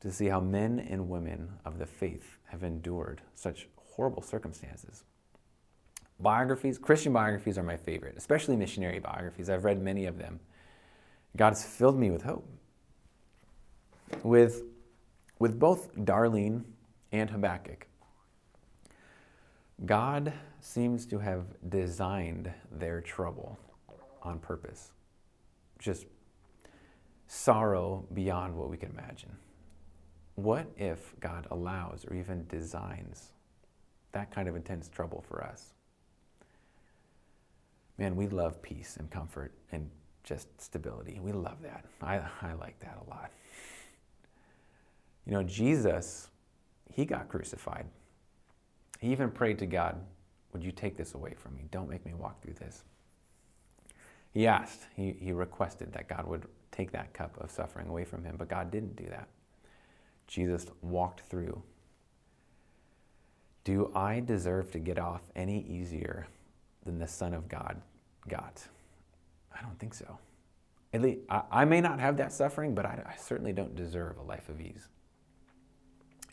to 0.00 0.10
see 0.10 0.26
how 0.26 0.40
men 0.40 0.80
and 0.80 1.08
women 1.08 1.50
of 1.64 1.78
the 1.78 1.86
faith 1.86 2.38
have 2.44 2.62
endured 2.62 3.22
such 3.34 3.68
horrible 3.76 4.22
circumstances. 4.22 5.04
Biographies, 6.18 6.78
Christian 6.78 7.12
biographies 7.12 7.58
are 7.58 7.62
my 7.62 7.76
favorite, 7.76 8.14
especially 8.16 8.56
missionary 8.56 8.98
biographies. 8.98 9.50
I've 9.50 9.64
read 9.64 9.82
many 9.82 10.06
of 10.06 10.18
them. 10.18 10.40
God 11.36 11.50
has 11.50 11.64
filled 11.64 11.98
me 11.98 12.10
with 12.10 12.22
hope. 12.22 12.48
With, 14.22 14.62
with 15.38 15.58
both 15.58 15.94
Darlene 15.94 16.64
and 17.12 17.28
Habakkuk, 17.28 17.86
God 19.84 20.32
seems 20.60 21.04
to 21.06 21.18
have 21.18 21.44
designed 21.68 22.52
their 22.70 23.00
trouble 23.00 23.58
on 24.22 24.38
purpose. 24.38 24.92
Just 25.78 26.06
sorrow 27.26 28.06
beyond 28.14 28.56
what 28.56 28.70
we 28.70 28.76
can 28.76 28.90
imagine. 28.90 29.36
What 30.36 30.66
if 30.76 31.14
God 31.20 31.46
allows 31.50 32.04
or 32.06 32.14
even 32.14 32.46
designs 32.46 33.32
that 34.12 34.30
kind 34.30 34.48
of 34.48 34.56
intense 34.56 34.88
trouble 34.88 35.24
for 35.28 35.44
us? 35.44 35.75
Man, 37.98 38.16
we 38.16 38.28
love 38.28 38.60
peace 38.62 38.96
and 38.98 39.10
comfort 39.10 39.52
and 39.72 39.90
just 40.22 40.60
stability. 40.60 41.18
We 41.20 41.32
love 41.32 41.62
that. 41.62 41.84
I, 42.02 42.20
I 42.42 42.52
like 42.54 42.78
that 42.80 42.98
a 43.06 43.10
lot. 43.10 43.30
You 45.24 45.32
know, 45.32 45.42
Jesus, 45.42 46.28
he 46.92 47.04
got 47.04 47.28
crucified. 47.28 47.86
He 49.00 49.12
even 49.12 49.30
prayed 49.30 49.58
to 49.60 49.66
God, 49.66 49.96
Would 50.52 50.64
you 50.64 50.72
take 50.72 50.96
this 50.96 51.14
away 51.14 51.34
from 51.34 51.54
me? 51.54 51.68
Don't 51.70 51.88
make 51.88 52.04
me 52.04 52.14
walk 52.14 52.42
through 52.42 52.54
this. 52.54 52.82
He 54.32 54.46
asked, 54.46 54.86
he, 54.94 55.16
he 55.18 55.32
requested 55.32 55.92
that 55.94 56.08
God 56.08 56.26
would 56.26 56.44
take 56.70 56.92
that 56.92 57.14
cup 57.14 57.38
of 57.40 57.50
suffering 57.50 57.88
away 57.88 58.04
from 58.04 58.22
him, 58.22 58.36
but 58.38 58.48
God 58.48 58.70
didn't 58.70 58.96
do 58.96 59.06
that. 59.08 59.28
Jesus 60.26 60.66
walked 60.82 61.20
through. 61.20 61.62
Do 63.64 63.90
I 63.94 64.20
deserve 64.20 64.70
to 64.72 64.78
get 64.78 64.98
off 64.98 65.22
any 65.34 65.64
easier 65.66 66.26
than 66.86 66.98
the 66.98 67.06
Son 67.06 67.34
of 67.34 67.48
God 67.48 67.80
got? 68.28 68.66
I 69.54 69.62
don't 69.62 69.78
think 69.78 69.94
so. 69.94 70.18
At 70.92 71.02
least, 71.02 71.20
I, 71.28 71.42
I 71.50 71.64
may 71.64 71.80
not 71.80 72.00
have 72.00 72.16
that 72.16 72.32
suffering, 72.32 72.74
but 72.74 72.86
I, 72.86 73.02
I 73.06 73.16
certainly 73.16 73.52
don't 73.52 73.74
deserve 73.74 74.16
a 74.18 74.22
life 74.22 74.48
of 74.48 74.60
ease. 74.60 74.88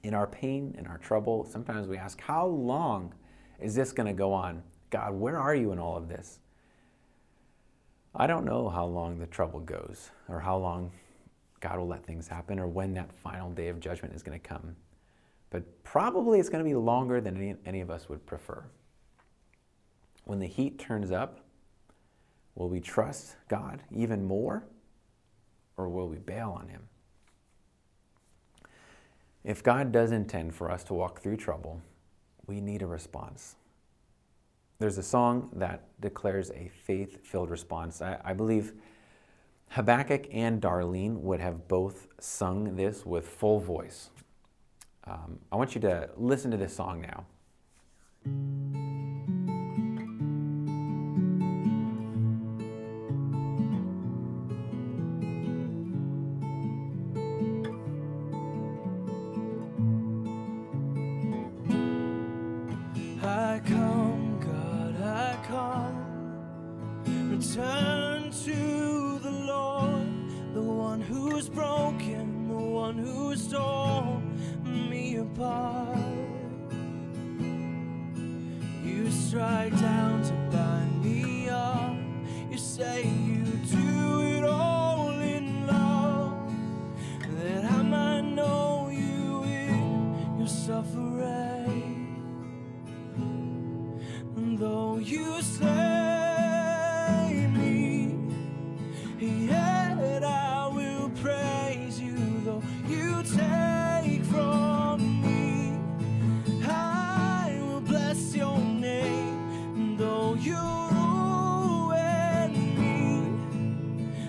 In 0.04 0.14
our 0.14 0.28
pain, 0.28 0.76
in 0.78 0.88
our 0.88 0.98
trouble, 0.98 1.46
sometimes 1.46 1.88
we 1.88 1.98
ask, 1.98 2.22
How 2.22 2.46
long 2.46 3.14
is 3.60 3.76
this 3.76 3.92
going 3.92 4.08
to 4.08 4.14
go 4.14 4.34
on? 4.34 4.64
God, 4.90 5.14
where 5.14 5.38
are 5.38 5.56
you 5.56 5.72
in 5.72 5.80
all 5.80 5.98
of 5.98 6.08
this? 6.08 6.40
I 8.16 8.28
don't 8.28 8.46
know 8.46 8.70
how 8.70 8.86
long 8.86 9.18
the 9.18 9.26
trouble 9.26 9.60
goes 9.60 10.12
or 10.30 10.40
how 10.40 10.58
long 10.58 10.92
God 11.62 11.80
will 11.80 11.88
let 11.88 12.06
things 12.06 12.28
happen 12.28 12.60
or 12.60 12.68
when 12.68 12.94
that 12.94 13.12
final 13.12 13.50
day 13.50 13.70
of 13.70 13.80
judgment 13.80 14.14
is 14.14 14.22
going 14.22 14.40
to 14.40 14.48
come. 14.48 14.76
But 15.50 15.84
probably 15.84 16.40
it's 16.40 16.50
going 16.50 16.64
to 16.64 16.70
be 16.70 16.76
longer 16.76 17.22
than 17.22 17.38
any, 17.38 17.56
any 17.66 17.82
of 17.82 17.90
us 17.90 18.10
would 18.10 18.24
prefer. 18.26 18.64
When 20.26 20.40
the 20.40 20.48
heat 20.48 20.80
turns 20.80 21.12
up, 21.12 21.40
will 22.56 22.70
we 22.70 22.80
trust 22.80 23.36
God 23.50 23.82
even 23.92 24.26
more 24.26 24.64
or 25.78 25.90
will 25.90 26.08
we 26.08 26.18
bail 26.18 26.56
on 26.58 26.70
Him? 26.70 26.84
If 29.44 29.62
God 29.62 29.92
does 29.92 30.12
intend 30.12 30.56
for 30.56 30.72
us 30.72 30.84
to 30.86 30.94
walk 30.94 31.22
through 31.22 31.38
trouble, 31.38 31.82
we 32.48 32.62
need 32.62 32.82
a 32.82 32.88
response. 32.88 33.56
There's 34.80 34.98
a 34.98 35.04
song 35.04 35.50
that 35.54 35.84
declares 36.02 36.50
a 36.52 36.70
faith 36.70 37.26
filled 37.26 37.50
response. 37.50 38.02
I, 38.02 38.18
I, 38.24 38.34
believe 38.34 38.74
Habakkuk 39.70 40.28
and 40.32 40.62
Darlene 40.62 41.20
would 41.20 41.40
have 41.40 41.68
both 41.68 42.08
sung 42.20 42.76
this 42.76 43.06
with 43.06 43.28
full 43.28 43.60
voice. 43.60 44.10
Um, 45.06 45.40
I 45.52 45.58
want 45.58 45.76
you 45.76 45.82
to 45.82 46.10
listen 46.18 46.52
to 46.52 46.58
this 46.58 46.76
song 46.76 47.02
now. 48.26 48.93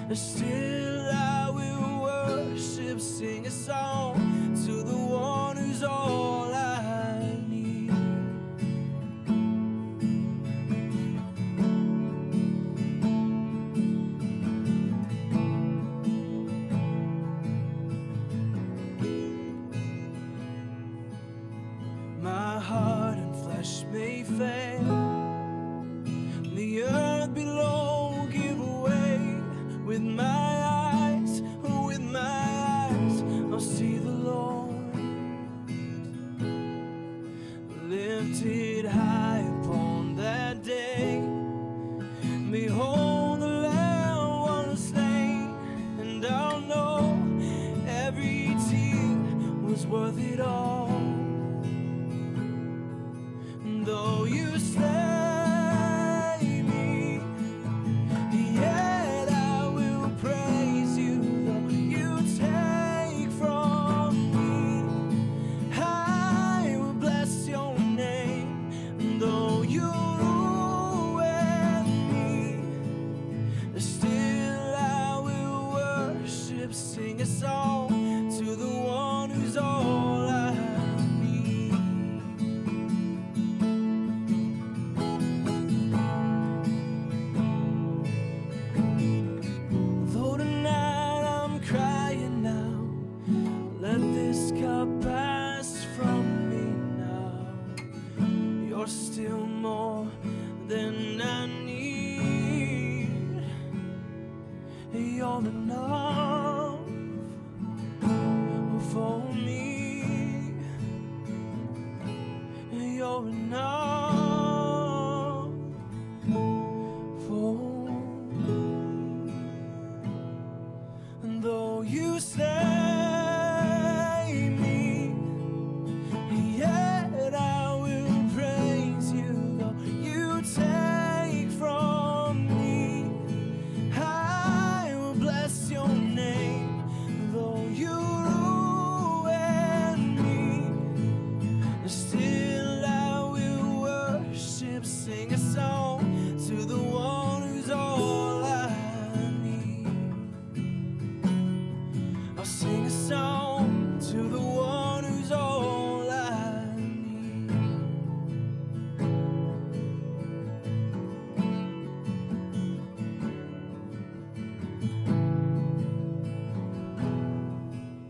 Lifted 0.09 0.63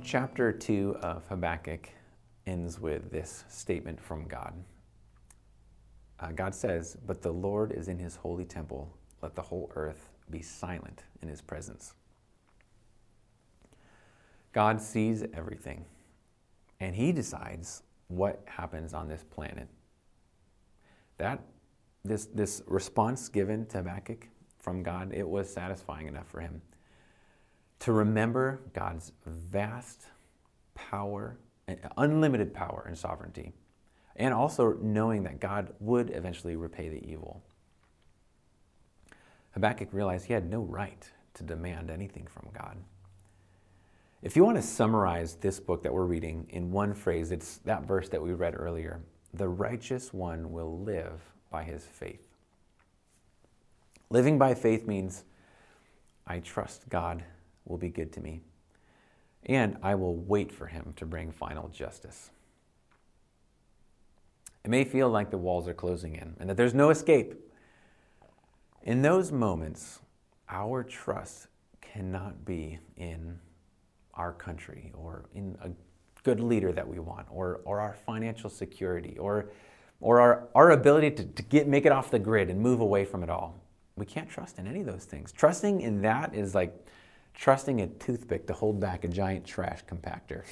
Chapter 0.02 0.52
2 0.52 0.96
of 1.00 1.26
Habakkuk 1.28 1.88
ends 2.46 2.80
with 2.80 3.12
this 3.12 3.44
statement 3.48 4.00
from 4.00 4.26
God. 4.26 4.54
Uh, 6.18 6.32
God 6.32 6.54
says, 6.54 6.96
But 7.06 7.22
the 7.22 7.32
Lord 7.32 7.70
is 7.70 7.86
in 7.86 7.98
his 8.00 8.16
holy 8.16 8.44
temple. 8.44 8.92
Let 9.22 9.36
the 9.36 9.42
whole 9.42 9.70
earth 9.76 10.10
be 10.28 10.42
silent 10.42 11.04
in 11.22 11.28
his 11.28 11.40
presence. 11.40 11.94
God 14.54 14.80
sees 14.80 15.24
everything, 15.34 15.84
and 16.78 16.94
he 16.94 17.12
decides 17.12 17.82
what 18.08 18.40
happens 18.46 18.94
on 18.94 19.08
this 19.08 19.24
planet. 19.24 19.68
That 21.18 21.40
this, 22.04 22.26
this 22.26 22.62
response 22.66 23.28
given 23.28 23.66
to 23.66 23.78
Habakkuk 23.78 24.28
from 24.58 24.82
God, 24.82 25.12
it 25.12 25.28
was 25.28 25.52
satisfying 25.52 26.06
enough 26.06 26.28
for 26.28 26.40
him 26.40 26.62
to 27.80 27.92
remember 27.92 28.60
God's 28.72 29.12
vast 29.26 30.06
power, 30.74 31.36
unlimited 31.96 32.54
power 32.54 32.84
and 32.86 32.96
sovereignty, 32.96 33.52
and 34.16 34.32
also 34.32 34.74
knowing 34.80 35.24
that 35.24 35.40
God 35.40 35.74
would 35.80 36.10
eventually 36.10 36.54
repay 36.54 36.88
the 36.88 37.04
evil. 37.10 37.42
Habakkuk 39.50 39.88
realized 39.92 40.26
he 40.26 40.32
had 40.32 40.48
no 40.48 40.60
right 40.60 41.10
to 41.34 41.42
demand 41.42 41.90
anything 41.90 42.26
from 42.26 42.48
God. 42.52 42.76
If 44.24 44.36
you 44.36 44.44
want 44.44 44.56
to 44.56 44.62
summarize 44.62 45.34
this 45.34 45.60
book 45.60 45.82
that 45.82 45.92
we're 45.92 46.06
reading 46.06 46.46
in 46.48 46.72
one 46.72 46.94
phrase, 46.94 47.30
it's 47.30 47.58
that 47.58 47.84
verse 47.84 48.08
that 48.08 48.22
we 48.22 48.32
read 48.32 48.54
earlier 48.56 49.00
the 49.34 49.48
righteous 49.48 50.14
one 50.14 50.52
will 50.52 50.78
live 50.78 51.20
by 51.50 51.64
his 51.64 51.84
faith. 51.84 52.28
Living 54.08 54.38
by 54.38 54.54
faith 54.54 54.86
means 54.86 55.24
I 56.26 56.38
trust 56.38 56.88
God 56.88 57.22
will 57.66 57.76
be 57.76 57.90
good 57.90 58.12
to 58.12 58.20
me, 58.20 58.40
and 59.44 59.76
I 59.82 59.96
will 59.96 60.16
wait 60.16 60.52
for 60.52 60.68
him 60.68 60.94
to 60.96 61.04
bring 61.04 61.30
final 61.30 61.68
justice. 61.68 62.30
It 64.64 64.70
may 64.70 64.84
feel 64.84 65.10
like 65.10 65.30
the 65.30 65.36
walls 65.36 65.68
are 65.68 65.74
closing 65.74 66.14
in 66.14 66.36
and 66.40 66.48
that 66.48 66.56
there's 66.56 66.74
no 66.74 66.88
escape. 66.90 67.34
In 68.84 69.02
those 69.02 69.32
moments, 69.32 69.98
our 70.48 70.82
trust 70.82 71.48
cannot 71.82 72.44
be 72.46 72.78
in 72.96 73.40
our 74.16 74.32
country 74.32 74.92
or 74.94 75.26
in 75.34 75.56
a 75.62 75.70
good 76.22 76.40
leader 76.40 76.72
that 76.72 76.86
we 76.86 76.98
want 76.98 77.26
or, 77.30 77.60
or 77.64 77.80
our 77.80 77.94
financial 78.06 78.48
security 78.50 79.16
or, 79.18 79.50
or 80.00 80.20
our, 80.20 80.48
our 80.54 80.70
ability 80.70 81.10
to, 81.10 81.24
to 81.24 81.42
get, 81.42 81.68
make 81.68 81.86
it 81.86 81.92
off 81.92 82.10
the 82.10 82.18
grid 82.18 82.50
and 82.50 82.60
move 82.60 82.80
away 82.80 83.04
from 83.04 83.22
it 83.22 83.30
all. 83.30 83.60
We 83.96 84.06
can't 84.06 84.28
trust 84.28 84.58
in 84.58 84.66
any 84.66 84.80
of 84.80 84.86
those 84.86 85.04
things. 85.04 85.30
Trusting 85.30 85.80
in 85.80 86.02
that 86.02 86.34
is 86.34 86.54
like 86.54 86.74
trusting 87.34 87.80
a 87.80 87.86
toothpick 87.86 88.46
to 88.46 88.52
hold 88.52 88.80
back 88.80 89.04
a 89.04 89.08
giant 89.08 89.44
trash 89.44 89.84
compactor. 89.84 90.42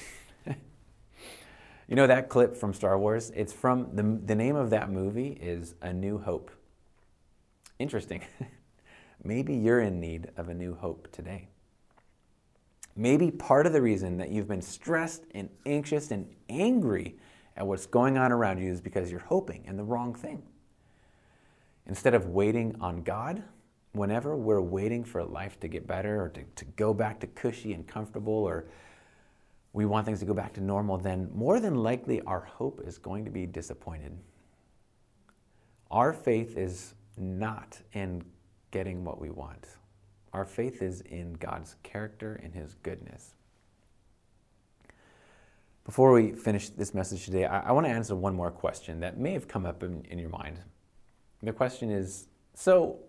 you 1.87 1.95
know 1.95 2.07
that 2.07 2.29
clip 2.29 2.55
from 2.55 2.73
Star 2.73 2.97
Wars? 2.97 3.31
It's 3.35 3.51
from 3.51 3.95
the, 3.95 4.03
the 4.25 4.35
name 4.35 4.55
of 4.55 4.69
that 4.69 4.89
movie 4.91 5.37
is 5.41 5.75
A 5.81 5.91
New 5.91 6.19
Hope. 6.19 6.51
Interesting. 7.79 8.21
Maybe 9.23 9.55
you're 9.55 9.79
in 9.79 9.99
need 9.99 10.29
of 10.37 10.49
a 10.49 10.53
new 10.53 10.75
hope 10.75 11.09
today. 11.11 11.47
Maybe 12.95 13.31
part 13.31 13.65
of 13.65 13.73
the 13.73 13.81
reason 13.81 14.17
that 14.17 14.29
you've 14.29 14.47
been 14.47 14.61
stressed 14.61 15.23
and 15.33 15.49
anxious 15.65 16.11
and 16.11 16.27
angry 16.49 17.17
at 17.57 17.65
what's 17.65 17.85
going 17.85 18.17
on 18.17 18.31
around 18.31 18.59
you 18.59 18.71
is 18.71 18.81
because 18.81 19.09
you're 19.09 19.19
hoping 19.19 19.65
in 19.65 19.77
the 19.77 19.83
wrong 19.83 20.13
thing. 20.13 20.43
Instead 21.87 22.13
of 22.13 22.27
waiting 22.27 22.75
on 22.79 23.01
God, 23.03 23.43
whenever 23.93 24.35
we're 24.35 24.61
waiting 24.61 25.03
for 25.03 25.23
life 25.23 25.59
to 25.59 25.67
get 25.67 25.87
better 25.87 26.23
or 26.23 26.29
to, 26.29 26.43
to 26.55 26.65
go 26.65 26.93
back 26.93 27.19
to 27.19 27.27
cushy 27.27 27.73
and 27.73 27.87
comfortable 27.87 28.33
or 28.33 28.65
we 29.73 29.85
want 29.85 30.05
things 30.05 30.19
to 30.19 30.25
go 30.25 30.33
back 30.33 30.53
to 30.53 30.61
normal, 30.61 30.97
then 30.97 31.29
more 31.33 31.59
than 31.59 31.75
likely 31.75 32.21
our 32.21 32.41
hope 32.41 32.81
is 32.85 32.99
going 32.99 33.25
to 33.25 33.31
be 33.31 33.47
disappointed. 33.47 34.15
Our 35.89 36.13
faith 36.13 36.57
is 36.57 36.93
not 37.17 37.79
in 37.93 38.23
getting 38.71 39.03
what 39.03 39.19
we 39.19 39.29
want. 39.29 39.67
Our 40.33 40.45
faith 40.45 40.81
is 40.81 41.01
in 41.01 41.33
God's 41.33 41.75
character 41.83 42.39
and 42.43 42.53
His 42.53 42.73
goodness. 42.75 43.35
Before 45.85 46.11
we 46.11 46.31
finish 46.31 46.69
this 46.69 46.93
message 46.93 47.25
today, 47.25 47.45
I, 47.45 47.69
I 47.69 47.71
want 47.71 47.85
to 47.85 47.91
answer 47.91 48.15
one 48.15 48.35
more 48.35 48.51
question 48.51 48.99
that 49.01 49.17
may 49.17 49.33
have 49.33 49.47
come 49.47 49.65
up 49.65 49.83
in, 49.83 50.03
in 50.09 50.17
your 50.17 50.29
mind. 50.29 50.59
The 51.41 51.51
question 51.51 51.89
is 51.89 52.27
so, 52.53 52.99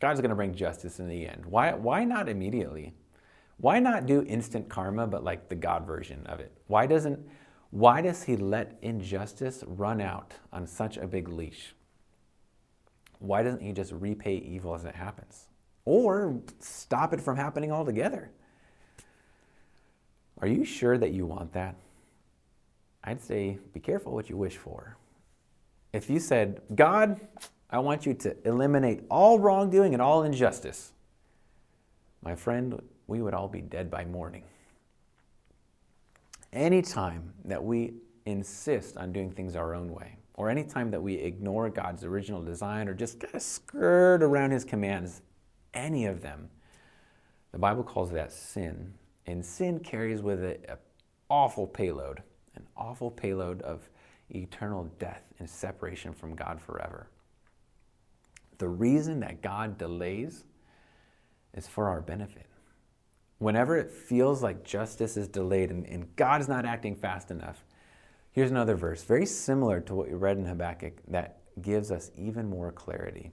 God's 0.00 0.20
going 0.20 0.30
to 0.30 0.36
bring 0.36 0.54
justice 0.54 0.98
in 0.98 1.08
the 1.08 1.26
end. 1.26 1.44
Why, 1.46 1.74
why 1.74 2.04
not 2.04 2.28
immediately? 2.28 2.94
Why 3.58 3.78
not 3.78 4.06
do 4.06 4.22
instant 4.22 4.68
karma, 4.68 5.06
but 5.06 5.22
like 5.22 5.48
the 5.48 5.54
God 5.54 5.86
version 5.86 6.26
of 6.26 6.40
it? 6.40 6.52
Why 6.66 6.86
doesn't 6.86 7.20
why 7.74 8.02
does 8.02 8.22
he 8.22 8.36
let 8.36 8.78
injustice 8.82 9.64
run 9.66 10.00
out 10.00 10.34
on 10.52 10.64
such 10.64 10.96
a 10.96 11.08
big 11.08 11.28
leash? 11.28 11.74
Why 13.18 13.42
doesn't 13.42 13.62
he 13.62 13.72
just 13.72 13.90
repay 13.90 14.36
evil 14.36 14.76
as 14.76 14.84
it 14.84 14.94
happens? 14.94 15.46
Or 15.84 16.40
stop 16.60 17.12
it 17.12 17.20
from 17.20 17.36
happening 17.36 17.70
altogether? 17.70 18.30
Are 20.40 20.48
you 20.48 20.64
sure 20.64 20.98
that 20.98 21.12
you 21.12 21.26
want 21.26 21.52
that? 21.52 21.76
I'd 23.02 23.20
say 23.20 23.58
be 23.72 23.80
careful 23.80 24.12
what 24.12 24.30
you 24.30 24.36
wish 24.36 24.56
for. 24.56 24.96
If 25.92 26.08
you 26.10 26.18
said, 26.18 26.60
God, 26.74 27.20
I 27.70 27.78
want 27.78 28.06
you 28.06 28.14
to 28.14 28.36
eliminate 28.46 29.04
all 29.10 29.38
wrongdoing 29.38 29.92
and 29.92 30.02
all 30.02 30.22
injustice, 30.24 30.92
my 32.22 32.34
friend, 32.34 32.80
we 33.06 33.20
would 33.20 33.34
all 33.34 33.48
be 33.48 33.60
dead 33.60 33.90
by 33.90 34.04
morning. 34.04 34.42
Anytime 36.52 37.32
that 37.44 37.62
we 37.62 37.94
insist 38.26 38.96
on 38.96 39.12
doing 39.12 39.30
things 39.30 39.54
our 39.54 39.74
own 39.74 39.92
way, 39.92 40.16
or 40.34 40.48
anytime 40.48 40.90
that 40.90 41.02
we 41.02 41.14
ignore 41.14 41.68
God's 41.68 42.04
original 42.04 42.42
design 42.42 42.88
or 42.88 42.94
just 42.94 43.20
kind 43.20 43.34
of 43.34 43.42
skirt 43.42 44.22
around 44.22 44.50
his 44.50 44.64
commands, 44.64 45.20
any 45.74 46.06
of 46.06 46.22
them, 46.22 46.48
the 47.52 47.58
Bible 47.58 47.82
calls 47.82 48.10
that 48.12 48.32
sin. 48.32 48.94
And 49.26 49.44
sin 49.44 49.80
carries 49.80 50.22
with 50.22 50.42
it 50.42 50.64
an 50.68 50.76
awful 51.30 51.66
payload, 51.66 52.22
an 52.56 52.66
awful 52.76 53.10
payload 53.10 53.62
of 53.62 53.88
eternal 54.30 54.90
death 54.98 55.22
and 55.38 55.48
separation 55.48 56.12
from 56.12 56.34
God 56.34 56.60
forever. 56.60 57.08
The 58.58 58.68
reason 58.68 59.20
that 59.20 59.42
God 59.42 59.78
delays 59.78 60.44
is 61.54 61.66
for 61.66 61.88
our 61.88 62.00
benefit. 62.00 62.46
Whenever 63.38 63.76
it 63.76 63.90
feels 63.90 64.42
like 64.42 64.64
justice 64.64 65.16
is 65.16 65.28
delayed 65.28 65.70
and, 65.70 65.86
and 65.86 66.14
God 66.16 66.40
is 66.40 66.48
not 66.48 66.64
acting 66.64 66.94
fast 66.94 67.30
enough, 67.30 67.64
here's 68.32 68.50
another 68.50 68.76
verse, 68.76 69.02
very 69.02 69.26
similar 69.26 69.80
to 69.80 69.94
what 69.94 70.08
we 70.08 70.14
read 70.14 70.38
in 70.38 70.44
Habakkuk, 70.44 70.94
that 71.08 71.40
gives 71.60 71.90
us 71.90 72.10
even 72.16 72.48
more 72.48 72.72
clarity. 72.72 73.32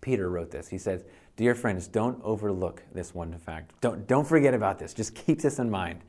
Peter 0.00 0.30
wrote 0.30 0.50
this. 0.50 0.68
He 0.68 0.78
says, 0.78 1.04
Dear 1.36 1.54
friends, 1.54 1.86
don't 1.86 2.20
overlook 2.24 2.82
this 2.92 3.14
one 3.14 3.36
fact. 3.38 3.72
Don't, 3.80 4.06
don't 4.06 4.26
forget 4.26 4.54
about 4.54 4.78
this. 4.78 4.92
Just 4.92 5.14
keep 5.14 5.40
this 5.40 5.58
in 5.58 5.70
mind. 5.70 6.00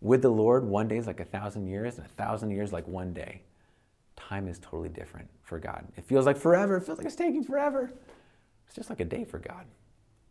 With 0.00 0.22
the 0.22 0.30
Lord, 0.30 0.64
one 0.64 0.88
day 0.88 0.96
is 0.96 1.06
like 1.06 1.20
a 1.20 1.24
thousand 1.24 1.66
years, 1.66 1.96
and 1.96 2.06
a 2.06 2.10
thousand 2.10 2.50
years 2.50 2.72
like 2.72 2.86
one 2.86 3.12
day. 3.12 3.42
Time 4.16 4.48
is 4.48 4.58
totally 4.58 4.88
different 4.88 5.28
for 5.42 5.58
God. 5.58 5.86
It 5.96 6.04
feels 6.04 6.24
like 6.24 6.36
forever. 6.36 6.76
It 6.76 6.84
feels 6.84 6.98
like 6.98 7.06
it's 7.06 7.16
taking 7.16 7.42
forever. 7.42 7.92
It's 8.66 8.74
just 8.74 8.90
like 8.90 9.00
a 9.00 9.04
day 9.04 9.24
for 9.24 9.38
God. 9.38 9.66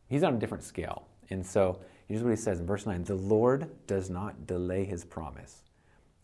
He's 0.07 0.23
on 0.23 0.35
a 0.35 0.39
different 0.39 0.63
scale. 0.63 1.07
And 1.29 1.45
so 1.45 1.79
here's 2.07 2.21
what 2.21 2.29
he 2.29 2.35
says 2.35 2.59
in 2.59 2.65
verse 2.65 2.85
9 2.85 3.03
The 3.03 3.15
Lord 3.15 3.69
does 3.87 4.09
not 4.09 4.47
delay 4.47 4.85
his 4.85 5.03
promise, 5.03 5.63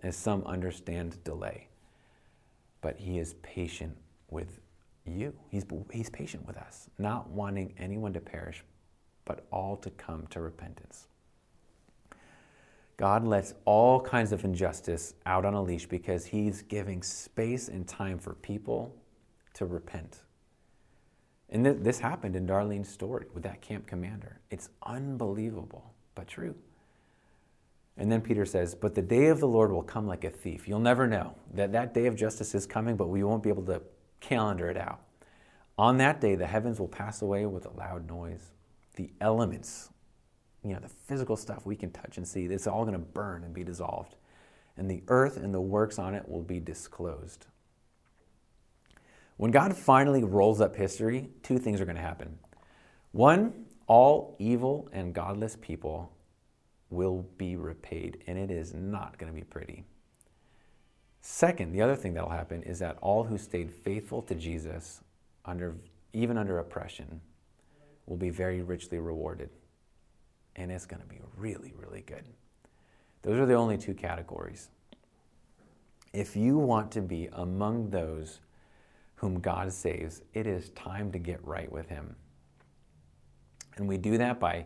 as 0.02 0.16
some 0.16 0.44
understand 0.44 1.24
delay, 1.24 1.68
but 2.82 2.98
he 2.98 3.20
is 3.20 3.36
patient 3.42 3.96
with 4.30 4.60
you. 5.10 5.34
He's, 5.50 5.66
he's 5.92 6.10
patient 6.10 6.46
with 6.46 6.58
us, 6.58 6.90
not 6.98 7.30
wanting 7.30 7.74
anyone 7.78 8.14
to 8.14 8.20
perish, 8.20 8.64
but 9.26 9.46
all 9.52 9.76
to 9.78 9.90
come 9.92 10.28
to 10.28 10.42
repentance. 10.42 11.08
God 12.98 13.26
lets 13.26 13.54
all 13.64 14.02
kinds 14.02 14.34
of 14.34 14.44
injustice 14.44 15.14
out 15.26 15.46
on 15.46 15.54
a 15.54 15.62
leash 15.62 15.86
because 15.86 16.26
he's 16.26 16.64
giving 16.64 17.02
space 17.02 17.70
and 17.70 17.88
time 17.88 18.20
for 18.20 18.34
people 18.34 18.94
to 19.54 19.66
repent. 19.66 20.20
And 21.50 21.64
th- 21.64 21.78
this 21.80 22.00
happened 22.00 22.36
in 22.36 22.46
Darlene's 22.46 22.90
story 22.90 23.28
with 23.34 23.44
that 23.44 23.62
camp 23.62 23.88
commander. 23.88 24.42
It's 24.52 24.70
unbelievable, 24.84 25.94
but 26.14 26.28
true. 26.28 26.56
And 27.98 28.12
then 28.12 28.22
Peter 28.22 28.46
says, 28.46 28.76
But 28.76 28.96
the 28.96 29.02
day 29.02 29.28
of 29.28 29.40
the 29.40 29.48
Lord 29.48 29.72
will 29.72 29.84
come 29.84 30.08
like 30.08 30.24
a 30.24 30.30
thief. 30.30 30.68
You'll 30.68 30.80
never 30.80 31.08
know 31.08 31.36
that 31.54 31.72
that 31.74 31.94
day 31.94 32.06
of 32.06 32.16
justice 32.16 32.56
is 32.56 32.66
coming, 32.66 32.96
but 32.96 33.08
we 33.08 33.24
won't 33.24 33.44
be 33.44 33.50
able 33.50 33.64
to 33.64 33.82
calendar 34.20 34.70
it 34.70 34.78
out. 34.78 35.02
On 35.78 35.98
that 35.98 36.20
day, 36.20 36.36
the 36.36 36.48
heavens 36.48 36.80
will 36.80 36.88
pass 36.88 37.22
away 37.22 37.46
with 37.46 37.66
a 37.66 37.72
loud 37.72 38.08
noise. 38.08 38.52
The 38.96 39.12
elements, 39.22 39.90
you 40.64 40.74
know, 40.74 40.80
the 40.80 40.90
physical 40.90 41.38
stuff 41.38 41.66
we 41.66 41.76
can 41.76 41.92
touch 41.92 42.18
and 42.18 42.28
see, 42.28 42.46
it's 42.46 42.68
all 42.68 42.84
going 42.84 42.94
to 42.94 43.00
burn 43.00 43.44
and 43.44 43.54
be 43.54 43.64
dissolved. 43.64 44.16
And 44.76 44.90
the 44.90 45.04
earth 45.08 45.38
and 45.38 45.54
the 45.54 45.62
works 45.62 45.98
on 45.98 46.16
it 46.16 46.28
will 46.28 46.42
be 46.42 46.60
disclosed. 46.60 47.46
When 49.38 49.52
God 49.52 49.76
finally 49.76 50.24
rolls 50.24 50.60
up 50.60 50.76
history, 50.76 51.30
two 51.44 51.58
things 51.58 51.80
are 51.80 51.86
going 51.86 51.96
to 51.96 52.02
happen. 52.02 52.40
One, 53.14 53.66
all 53.88 54.36
evil 54.38 54.90
and 54.92 55.14
godless 55.14 55.56
people 55.60 56.12
will 56.90 57.26
be 57.38 57.56
repaid, 57.56 58.24
and 58.28 58.38
it 58.38 58.52
is 58.52 58.74
not 58.74 59.18
going 59.18 59.32
to 59.32 59.36
be 59.38 59.46
pretty. 59.46 59.86
Second, 61.22 61.74
the 61.74 61.82
other 61.82 61.96
thing 61.96 62.14
that'll 62.14 62.30
happen 62.30 62.64
is 62.64 62.80
that 62.80 62.98
all 63.02 63.24
who 63.24 63.38
stayed 63.38 63.72
faithful 63.72 64.22
to 64.24 64.36
Jesus, 64.36 65.02
under, 65.46 65.76
even 66.14 66.38
under 66.38 66.60
oppression, 66.60 67.22
will 68.06 68.18
be 68.18 68.30
very 68.30 68.62
richly 68.62 69.00
rewarded. 69.00 69.50
And 70.56 70.72
it's 70.72 70.86
going 70.86 71.02
to 71.02 71.08
be 71.08 71.20
really, 71.38 71.74
really 71.78 72.02
good. 72.02 72.24
Those 73.22 73.40
are 73.40 73.46
the 73.46 73.54
only 73.54 73.78
two 73.78 73.94
categories. 73.94 74.70
If 76.14 76.36
you 76.36 76.58
want 76.58 76.92
to 76.94 77.02
be 77.02 77.30
among 77.34 77.90
those 77.90 78.40
whom 79.16 79.40
God 79.40 79.72
saves, 79.72 80.22
it 80.34 80.48
is 80.48 80.70
time 80.70 81.12
to 81.12 81.20
get 81.20 81.46
right 81.46 81.72
with 81.72 81.90
Him. 81.90 82.16
And 83.76 83.88
we 83.88 83.98
do 83.98 84.18
that 84.18 84.40
by 84.40 84.66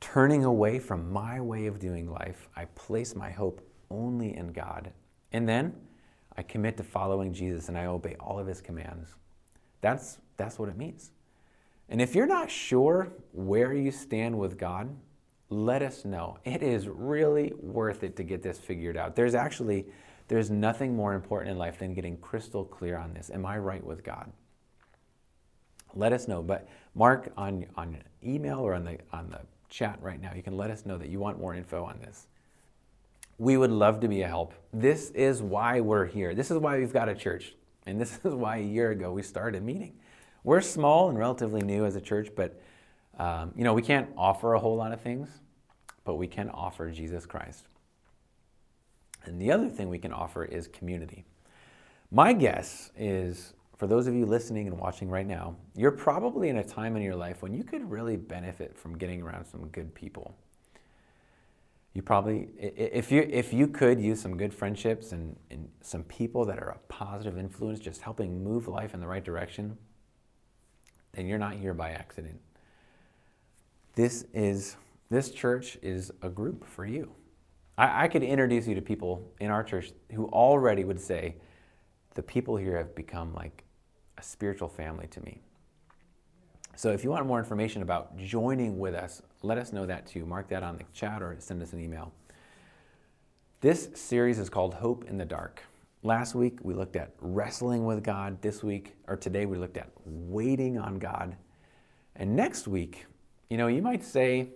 turning 0.00 0.44
away 0.44 0.78
from 0.78 1.10
my 1.10 1.40
way 1.40 1.66
of 1.66 1.78
doing 1.78 2.10
life. 2.10 2.48
I 2.54 2.66
place 2.66 3.14
my 3.14 3.30
hope 3.30 3.66
only 3.90 4.36
in 4.36 4.52
God. 4.52 4.92
And 5.34 5.48
then 5.48 5.74
I 6.36 6.42
commit 6.42 6.76
to 6.76 6.84
following 6.84 7.34
Jesus 7.34 7.68
and 7.68 7.76
I 7.76 7.86
obey 7.86 8.14
all 8.20 8.38
of 8.38 8.46
His 8.46 8.60
commands. 8.60 9.16
That's, 9.80 10.18
that's 10.36 10.60
what 10.60 10.68
it 10.68 10.78
means. 10.78 11.10
And 11.88 12.00
if 12.00 12.14
you're 12.14 12.28
not 12.28 12.52
sure 12.52 13.12
where 13.32 13.72
you 13.72 13.90
stand 13.90 14.38
with 14.38 14.56
God, 14.56 14.94
let 15.50 15.82
us 15.82 16.04
know. 16.04 16.38
It 16.44 16.62
is 16.62 16.86
really 16.86 17.52
worth 17.58 18.04
it 18.04 18.14
to 18.16 18.22
get 18.22 18.44
this 18.44 18.58
figured 18.58 18.96
out. 18.96 19.16
There's 19.16 19.34
actually 19.34 19.86
there's 20.28 20.50
nothing 20.50 20.94
more 20.94 21.14
important 21.14 21.50
in 21.50 21.58
life 21.58 21.80
than 21.80 21.94
getting 21.94 22.16
crystal 22.18 22.64
clear 22.64 22.96
on 22.96 23.12
this. 23.12 23.28
Am 23.34 23.44
I 23.44 23.58
right 23.58 23.84
with 23.84 24.04
God? 24.04 24.30
Let 25.94 26.12
us 26.12 26.28
know. 26.28 26.42
But 26.42 26.68
Mark, 26.94 27.32
on, 27.36 27.66
on 27.76 27.98
email 28.24 28.60
or 28.60 28.72
on 28.72 28.84
the, 28.84 28.98
on 29.12 29.30
the 29.30 29.40
chat 29.68 29.98
right 30.00 30.20
now, 30.20 30.32
you 30.32 30.44
can 30.44 30.56
let 30.56 30.70
us 30.70 30.86
know 30.86 30.96
that 30.96 31.08
you 31.08 31.18
want 31.18 31.40
more 31.40 31.54
info 31.54 31.84
on 31.84 31.98
this. 32.00 32.28
We 33.38 33.56
would 33.56 33.70
love 33.70 34.00
to 34.00 34.08
be 34.08 34.22
a 34.22 34.28
help. 34.28 34.54
This 34.72 35.10
is 35.10 35.42
why 35.42 35.80
we're 35.80 36.06
here. 36.06 36.34
This 36.34 36.50
is 36.50 36.58
why 36.58 36.78
we've 36.78 36.92
got 36.92 37.08
a 37.08 37.14
church. 37.14 37.54
And 37.86 38.00
this 38.00 38.18
is 38.24 38.34
why 38.34 38.58
a 38.58 38.62
year 38.62 38.90
ago 38.90 39.12
we 39.12 39.22
started 39.22 39.62
meeting. 39.62 39.94
We're 40.42 40.60
small 40.60 41.08
and 41.08 41.18
relatively 41.18 41.62
new 41.62 41.84
as 41.84 41.96
a 41.96 42.00
church, 42.00 42.28
but 42.36 42.60
um, 43.18 43.52
you 43.56 43.64
know 43.64 43.72
we 43.72 43.82
can't 43.82 44.10
offer 44.16 44.54
a 44.54 44.58
whole 44.58 44.76
lot 44.76 44.92
of 44.92 45.00
things, 45.00 45.28
but 46.04 46.16
we 46.16 46.26
can 46.26 46.50
offer 46.50 46.90
Jesus 46.90 47.24
Christ. 47.24 47.64
And 49.24 49.40
the 49.40 49.50
other 49.50 49.68
thing 49.68 49.88
we 49.88 49.98
can 49.98 50.12
offer 50.12 50.44
is 50.44 50.68
community. 50.68 51.24
My 52.10 52.32
guess 52.32 52.90
is 52.96 53.54
for 53.76 53.86
those 53.86 54.06
of 54.06 54.14
you 54.14 54.26
listening 54.26 54.66
and 54.66 54.78
watching 54.78 55.08
right 55.08 55.26
now, 55.26 55.56
you're 55.74 55.90
probably 55.90 56.48
in 56.48 56.58
a 56.58 56.64
time 56.64 56.96
in 56.96 57.02
your 57.02 57.16
life 57.16 57.42
when 57.42 57.54
you 57.54 57.64
could 57.64 57.90
really 57.90 58.16
benefit 58.16 58.78
from 58.78 58.96
getting 58.96 59.22
around 59.22 59.46
some 59.46 59.66
good 59.68 59.94
people. 59.94 60.36
You 61.94 62.02
probably, 62.02 62.48
if 62.58 63.12
you, 63.12 63.26
if 63.30 63.52
you 63.52 63.68
could 63.68 64.00
use 64.00 64.20
some 64.20 64.36
good 64.36 64.52
friendships 64.52 65.12
and, 65.12 65.36
and 65.50 65.68
some 65.80 66.02
people 66.02 66.44
that 66.46 66.58
are 66.58 66.70
a 66.70 66.78
positive 66.88 67.38
influence, 67.38 67.78
just 67.78 68.02
helping 68.02 68.42
move 68.42 68.66
life 68.66 68.94
in 68.94 69.00
the 69.00 69.06
right 69.06 69.24
direction, 69.24 69.78
then 71.12 71.28
you're 71.28 71.38
not 71.38 71.54
here 71.54 71.72
by 71.72 71.90
accident. 71.90 72.40
This 73.94 74.26
is, 74.34 74.76
this 75.08 75.30
church 75.30 75.78
is 75.82 76.10
a 76.20 76.28
group 76.28 76.66
for 76.66 76.84
you. 76.84 77.12
I, 77.78 78.04
I 78.04 78.08
could 78.08 78.24
introduce 78.24 78.66
you 78.66 78.74
to 78.74 78.82
people 78.82 79.32
in 79.38 79.52
our 79.52 79.62
church 79.62 79.92
who 80.12 80.26
already 80.26 80.82
would 80.82 81.00
say, 81.00 81.36
the 82.14 82.22
people 82.22 82.56
here 82.56 82.76
have 82.76 82.96
become 82.96 83.32
like 83.34 83.62
a 84.18 84.22
spiritual 84.22 84.68
family 84.68 85.06
to 85.08 85.20
me. 85.20 85.42
So 86.76 86.90
if 86.90 87.04
you 87.04 87.10
want 87.10 87.24
more 87.26 87.38
information 87.38 87.82
about 87.82 88.16
joining 88.16 88.78
with 88.78 88.94
us, 88.94 89.22
let 89.42 89.58
us 89.58 89.72
know 89.72 89.86
that 89.86 90.06
too. 90.06 90.26
Mark 90.26 90.48
that 90.48 90.62
on 90.62 90.76
the 90.76 90.84
chat 90.92 91.22
or 91.22 91.36
send 91.38 91.62
us 91.62 91.72
an 91.72 91.80
email. 91.80 92.12
This 93.60 93.90
series 93.94 94.38
is 94.38 94.50
called 94.50 94.74
Hope 94.74 95.04
in 95.08 95.16
the 95.16 95.24
Dark. 95.24 95.62
Last 96.02 96.34
week 96.34 96.58
we 96.62 96.74
looked 96.74 96.96
at 96.96 97.12
wrestling 97.20 97.86
with 97.86 98.02
God. 98.02 98.42
This 98.42 98.62
week, 98.62 98.94
or 99.08 99.16
today, 99.16 99.46
we 99.46 99.56
looked 99.56 99.78
at 99.78 99.88
waiting 100.04 100.76
on 100.76 100.98
God. 100.98 101.36
And 102.16 102.36
next 102.36 102.68
week, 102.68 103.06
you 103.48 103.56
know, 103.56 103.68
you 103.68 103.80
might 103.80 104.04
say, 104.04 104.48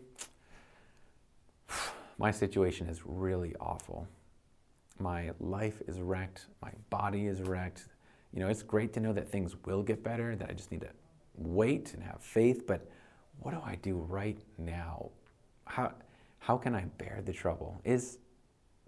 my 2.19 2.31
situation 2.31 2.89
is 2.89 3.01
really 3.07 3.55
awful. 3.61 4.07
My 4.99 5.31
life 5.41 5.81
is 5.87 6.01
wrecked. 6.01 6.47
My 6.61 6.73
body 6.91 7.29
is 7.29 7.41
wrecked. 7.41 7.87
You 8.35 8.41
know, 8.41 8.49
it's 8.49 8.63
great 8.63 8.93
to 8.95 9.01
know 9.01 9.13
that 9.13 9.31
things 9.31 9.57
will 9.65 9.83
get 9.83 10.03
better, 10.03 10.37
that 10.37 10.51
I 10.51 10.53
just 10.53 10.71
need 10.71 10.83
to 10.83 10.91
wait 11.39 11.95
and 11.95 12.03
have 12.03 12.21
faith, 12.21 12.67
but 12.67 12.91
what 13.41 13.53
do 13.53 13.61
I 13.65 13.77
do 13.77 13.97
right 13.97 14.39
now? 14.59 15.11
How, 15.65 15.93
how 16.39 16.57
can 16.57 16.75
I 16.75 16.85
bear 16.99 17.23
the 17.25 17.33
trouble? 17.33 17.81
Is 17.85 18.19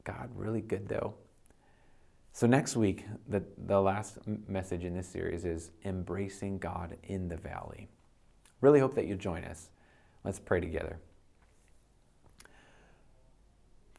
God 0.04 0.30
really 0.34 0.60
good 0.60 0.88
though? 0.88 1.14
So, 2.32 2.46
next 2.46 2.76
week, 2.76 3.04
the, 3.28 3.42
the 3.66 3.80
last 3.80 4.18
message 4.48 4.84
in 4.84 4.94
this 4.94 5.08
series 5.08 5.44
is 5.44 5.72
embracing 5.84 6.58
God 6.58 6.96
in 7.02 7.28
the 7.28 7.36
valley. 7.36 7.88
Really 8.60 8.78
hope 8.78 8.94
that 8.94 9.06
you 9.06 9.16
join 9.16 9.44
us. 9.44 9.70
Let's 10.24 10.38
pray 10.38 10.60
together. 10.60 10.98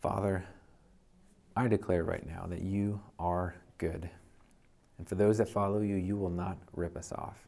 Father, 0.01 0.45
I 1.55 1.67
declare 1.67 2.03
right 2.03 2.25
now 2.25 2.45
that 2.47 2.61
you 2.61 3.01
are 3.19 3.55
good. 3.77 4.09
And 4.97 5.07
for 5.07 5.15
those 5.15 5.37
that 5.39 5.49
follow 5.49 5.81
you, 5.81 5.95
you 5.95 6.15
will 6.15 6.29
not 6.29 6.57
rip 6.73 6.95
us 6.95 7.11
off. 7.11 7.47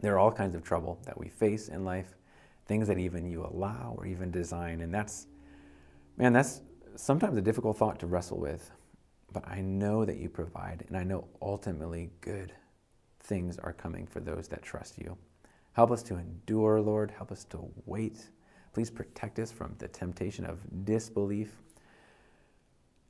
There 0.00 0.14
are 0.14 0.18
all 0.18 0.32
kinds 0.32 0.54
of 0.54 0.62
trouble 0.62 0.98
that 1.04 1.18
we 1.18 1.28
face 1.28 1.68
in 1.68 1.84
life, 1.84 2.14
things 2.66 2.88
that 2.88 2.98
even 2.98 3.26
you 3.26 3.44
allow 3.44 3.94
or 3.98 4.06
even 4.06 4.30
design. 4.30 4.80
And 4.80 4.92
that's, 4.92 5.26
man, 6.16 6.32
that's 6.32 6.62
sometimes 6.96 7.36
a 7.36 7.42
difficult 7.42 7.76
thought 7.78 7.98
to 8.00 8.06
wrestle 8.06 8.38
with. 8.38 8.70
But 9.32 9.46
I 9.46 9.60
know 9.60 10.04
that 10.04 10.16
you 10.16 10.28
provide, 10.28 10.84
and 10.88 10.96
I 10.96 11.04
know 11.04 11.28
ultimately 11.42 12.10
good 12.20 12.52
things 13.20 13.58
are 13.58 13.72
coming 13.72 14.06
for 14.06 14.20
those 14.20 14.48
that 14.48 14.62
trust 14.62 14.98
you. 14.98 15.16
Help 15.72 15.90
us 15.90 16.02
to 16.04 16.16
endure, 16.16 16.80
Lord. 16.80 17.10
Help 17.10 17.30
us 17.30 17.44
to 17.44 17.68
wait 17.84 18.30
Please 18.78 18.90
protect 18.90 19.38
us 19.38 19.50
from 19.50 19.74
the 19.78 19.88
temptation 19.88 20.44
of 20.44 20.60
disbelief 20.84 21.50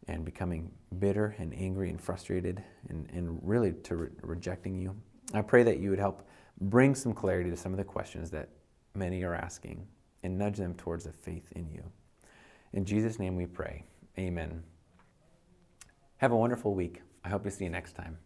and 0.06 0.24
becoming 0.24 0.70
bitter 0.98 1.34
and 1.38 1.52
angry 1.54 1.90
and 1.90 2.00
frustrated 2.00 2.64
and, 2.88 3.06
and 3.12 3.38
really 3.42 3.72
to 3.72 3.96
re- 3.96 4.08
rejecting 4.22 4.78
you. 4.78 4.96
I 5.34 5.42
pray 5.42 5.62
that 5.64 5.78
you 5.78 5.90
would 5.90 5.98
help 5.98 6.26
bring 6.60 6.94
some 6.94 7.12
clarity 7.12 7.50
to 7.50 7.56
some 7.56 7.72
of 7.72 7.78
the 7.78 7.84
questions 7.84 8.30
that 8.30 8.48
many 8.94 9.22
are 9.22 9.34
asking 9.34 9.86
and 10.22 10.36
nudge 10.36 10.56
them 10.56 10.74
towards 10.74 11.06
a 11.06 11.12
faith 11.12 11.52
in 11.54 11.68
you. 11.70 11.82
In 12.72 12.84
Jesus' 12.84 13.18
name 13.18 13.36
we 13.36 13.46
pray. 13.46 13.84
Amen. 14.18 14.62
Have 16.18 16.32
a 16.32 16.36
wonderful 16.36 16.74
week. 16.74 17.02
I 17.24 17.28
hope 17.28 17.44
to 17.44 17.50
see 17.50 17.64
you 17.64 17.70
next 17.70 17.92
time. 17.92 18.18